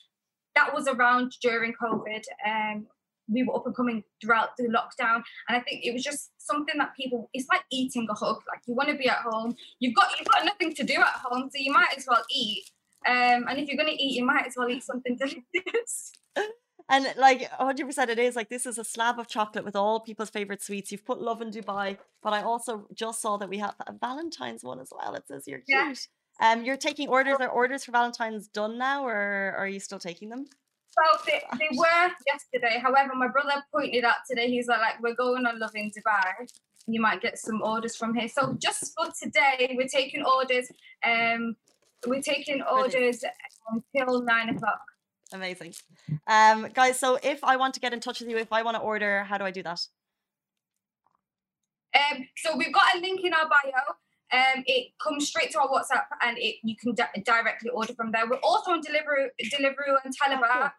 that 0.55 0.73
was 0.73 0.87
around 0.87 1.33
during 1.41 1.73
COVID. 1.81 2.23
Um, 2.47 2.87
we 3.27 3.43
were 3.43 3.55
up 3.55 3.65
and 3.65 3.75
coming 3.75 4.03
throughout 4.21 4.57
the 4.57 4.65
lockdown, 4.65 5.23
and 5.47 5.57
I 5.57 5.59
think 5.61 5.85
it 5.85 5.93
was 5.93 6.03
just 6.03 6.31
something 6.37 6.75
that 6.77 6.95
people. 6.95 7.29
It's 7.33 7.47
like 7.49 7.63
eating 7.71 8.07
a 8.09 8.13
hug. 8.13 8.37
Like 8.47 8.61
you 8.67 8.75
want 8.75 8.89
to 8.89 8.95
be 8.95 9.07
at 9.07 9.19
home. 9.19 9.55
You've 9.79 9.95
got 9.95 10.07
you've 10.19 10.27
got 10.27 10.45
nothing 10.45 10.73
to 10.75 10.83
do 10.83 10.95
at 10.95 11.21
home, 11.23 11.49
so 11.51 11.59
you 11.59 11.71
might 11.71 11.95
as 11.95 12.05
well 12.07 12.23
eat. 12.31 12.63
Um, 13.07 13.45
and 13.49 13.57
if 13.57 13.67
you're 13.67 13.77
gonna 13.77 13.95
eat, 13.97 14.15
you 14.15 14.25
might 14.25 14.47
as 14.47 14.53
well 14.57 14.69
eat 14.69 14.83
something 14.83 15.17
delicious. 15.19 16.11
And 16.89 17.07
like 17.17 17.49
100% 17.49 18.09
it 18.09 18.19
is 18.19 18.35
like 18.35 18.49
this 18.49 18.65
is 18.65 18.77
a 18.77 18.83
slab 18.83 19.17
of 19.17 19.27
chocolate 19.27 19.63
with 19.63 19.77
all 19.77 20.01
people's 20.01 20.29
favorite 20.29 20.61
sweets. 20.61 20.91
You've 20.91 21.05
put 21.05 21.21
love 21.21 21.41
in 21.41 21.49
Dubai, 21.49 21.97
but 22.21 22.33
I 22.33 22.41
also 22.41 22.85
just 22.93 23.21
saw 23.21 23.37
that 23.37 23.47
we 23.47 23.59
have 23.59 23.75
a 23.87 23.93
Valentine's 23.93 24.61
one 24.61 24.79
as 24.81 24.89
well. 24.91 25.15
It 25.15 25.25
says 25.25 25.45
you're 25.47 25.59
cute. 25.59 25.69
Yeah. 25.69 25.93
Um, 26.41 26.63
you're 26.63 26.77
taking 26.77 27.07
orders. 27.07 27.37
Are 27.39 27.49
orders 27.49 27.85
for 27.85 27.91
Valentine's 27.91 28.47
done 28.47 28.77
now, 28.77 29.05
or 29.05 29.55
are 29.57 29.67
you 29.67 29.79
still 29.79 29.99
taking 29.99 30.29
them? 30.29 30.45
So 30.89 31.23
they, 31.25 31.41
they 31.57 31.77
were 31.77 32.11
yesterday. 32.27 32.79
However, 32.81 33.13
my 33.15 33.27
brother 33.27 33.63
pointed 33.73 34.03
out 34.03 34.17
today. 34.29 34.49
He's 34.49 34.67
like, 34.67 34.79
like 34.79 35.01
we're 35.01 35.15
going 35.15 35.45
on 35.45 35.59
Lovin 35.59 35.91
Dubai. 35.91 36.47
You 36.87 36.99
might 36.99 37.21
get 37.21 37.37
some 37.37 37.61
orders 37.61 37.95
from 37.95 38.15
here. 38.15 38.27
So 38.27 38.57
just 38.61 38.93
for 38.97 39.07
today, 39.21 39.75
we're 39.77 39.87
taking 39.87 40.25
orders. 40.25 40.67
Um, 41.05 41.55
we're 42.05 42.21
taking 42.21 42.61
orders 42.63 43.23
until 43.69 44.23
nine 44.23 44.49
o'clock. 44.49 44.81
Amazing, 45.33 45.73
um, 46.27 46.67
guys. 46.73 46.99
So 46.99 47.17
if 47.23 47.41
I 47.43 47.55
want 47.55 47.73
to 47.75 47.79
get 47.79 47.93
in 47.93 48.01
touch 48.01 48.19
with 48.19 48.29
you, 48.29 48.37
if 48.37 48.51
I 48.51 48.63
want 48.63 48.75
to 48.75 48.81
order, 48.81 49.23
how 49.23 49.37
do 49.37 49.45
I 49.45 49.51
do 49.51 49.63
that? 49.63 49.79
Um, 51.95 52.27
so 52.35 52.57
we've 52.57 52.73
got 52.73 52.95
a 52.95 52.99
link 52.99 53.21
in 53.23 53.33
our 53.33 53.47
bio. 53.47 53.95
Um, 54.33 54.63
it 54.65 54.93
comes 55.03 55.27
straight 55.27 55.51
to 55.51 55.59
our 55.59 55.67
WhatsApp 55.67 56.05
and 56.21 56.37
it 56.37 56.55
you 56.63 56.75
can 56.77 56.95
di- 56.95 57.21
directly 57.25 57.69
order 57.69 57.93
from 57.93 58.11
there. 58.11 58.27
We're 58.29 58.39
also 58.43 58.71
on 58.71 58.81
Deliveroo, 58.81 59.27
Deliveroo 59.53 59.97
and 60.05 60.13
Talabat. 60.17 60.71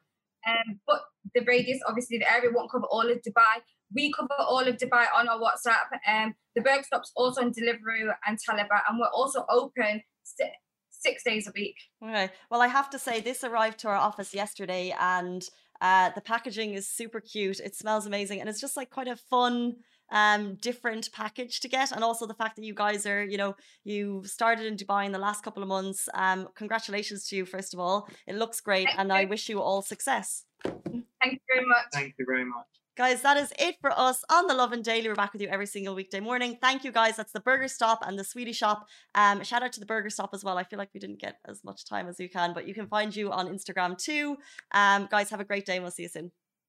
Um, 0.49 0.81
but 0.87 1.03
the 1.35 1.43
radius, 1.43 1.81
obviously, 1.87 2.19
the 2.19 2.31
area 2.31 2.51
won't 2.53 2.71
cover 2.71 2.87
all 2.87 3.09
of 3.09 3.19
Dubai. 3.19 3.61
We 3.95 4.13
cover 4.13 4.35
all 4.41 4.67
of 4.67 4.77
Dubai 4.77 5.07
on 5.15 5.29
our 5.29 5.39
WhatsApp. 5.39 5.99
Um, 6.09 6.35
the 6.57 6.63
Berg 6.63 6.85
Stop's 6.85 7.13
also 7.15 7.43
on 7.43 7.53
Deliveroo 7.53 8.13
and 8.27 8.39
Talabat, 8.39 8.81
and 8.89 8.99
we're 8.99 9.07
also 9.15 9.45
open 9.49 10.03
si- 10.25 10.51
six 10.91 11.23
days 11.23 11.47
a 11.47 11.53
week. 11.55 11.77
Okay. 12.03 12.31
Well, 12.51 12.63
I 12.63 12.69
have 12.69 12.91
to 12.91 12.99
say, 12.99 13.21
this 13.21 13.45
arrived 13.45 13.81
to 13.81 13.89
our 13.89 13.97
office 13.97 14.35
yesterday, 14.35 14.95
and 14.99 15.43
uh, 15.81 16.11
the 16.15 16.21
packaging 16.21 16.75
is 16.75 16.89
super 16.89 17.21
cute. 17.21 17.61
It 17.61 17.75
smells 17.77 18.07
amazing, 18.07 18.41
and 18.41 18.49
it's 18.49 18.61
just 18.61 18.77
like 18.77 18.91
quite 18.91 19.09
a 19.09 19.17
fun, 19.17 19.77
um, 20.11 20.57
different 20.57 21.11
package 21.13 21.61
to 21.61 21.69
get. 21.69 21.93
And 21.93 22.03
also 22.03 22.27
the 22.27 22.35
fact 22.35 22.57
that 22.57 22.65
you 22.65 22.75
guys 22.75 23.07
are, 23.07 23.25
you 23.25 23.39
know, 23.39 23.55
you 23.85 24.23
started 24.25 24.67
in 24.67 24.77
Dubai 24.77 25.07
in 25.07 25.13
the 25.13 25.19
last 25.19 25.43
couple 25.43 25.63
of 25.63 25.69
months. 25.69 26.09
Um, 26.15 26.49
congratulations 26.55 27.27
to 27.29 27.37
you, 27.37 27.47
first 27.47 27.75
of 27.75 27.81
all. 27.81 28.09
It 28.27 28.37
looks 28.37 28.61
great, 28.61 28.89
Thank 28.89 29.01
and 29.01 29.13
I 29.13 29.25
wish 29.25 29.49
you 29.49 29.61
all 29.61 29.83
success. 29.83 30.45
Thank 30.65 31.35
you 31.35 31.39
very 31.55 31.67
much. 31.67 31.87
Thank 31.93 32.15
you 32.19 32.25
very 32.27 32.45
much. 32.45 32.67
Guys, 32.95 33.23
that 33.23 33.39
is 33.39 33.51
it 33.59 33.77
for 33.81 33.91
us 33.99 34.23
on 34.31 34.47
the 34.47 34.53
Lovin 34.53 34.83
Daily. 34.83 35.09
We're 35.09 35.15
back 35.15 35.33
with 35.33 35.41
you 35.41 35.49
every 35.49 35.65
single 35.65 35.95
weekday 35.95 36.21
morning. 36.21 36.59
Thank 36.61 36.85
you, 36.85 36.93
guys. 36.93 37.17
That's 37.17 37.33
the 37.33 37.41
Burger 37.41 37.67
Stop 37.67 38.01
and 38.07 38.19
the 38.19 38.25
Sweetie 38.25 38.53
Shop. 38.53 38.87
Um, 39.15 39.43
shout 39.45 39.63
out 39.63 39.73
to 39.73 39.81
the 39.81 39.87
Burger 39.87 40.11
Stop 40.11 40.35
as 40.35 40.45
well. 40.45 40.59
I 40.59 40.65
feel 40.65 40.79
like 40.79 40.91
we 40.93 41.01
didn't 41.01 41.19
get 41.19 41.37
as 41.49 41.65
much 41.65 41.87
time 41.87 42.07
as 42.07 42.21
you 42.21 42.29
can, 42.29 42.53
but 42.53 42.69
you 42.69 42.75
can 42.75 42.87
find 42.89 43.17
you 43.17 43.33
on 43.33 43.49
Instagram 43.49 43.97
too. 43.97 44.37
Um, 44.73 45.09
guys, 45.11 45.31
have 45.31 45.41
a 45.41 45.45
great 45.45 45.65
day 45.65 45.77
and 45.77 45.85
we'll 45.85 45.91
see 45.91 46.03
you 46.03 46.11
soon. 46.11 46.33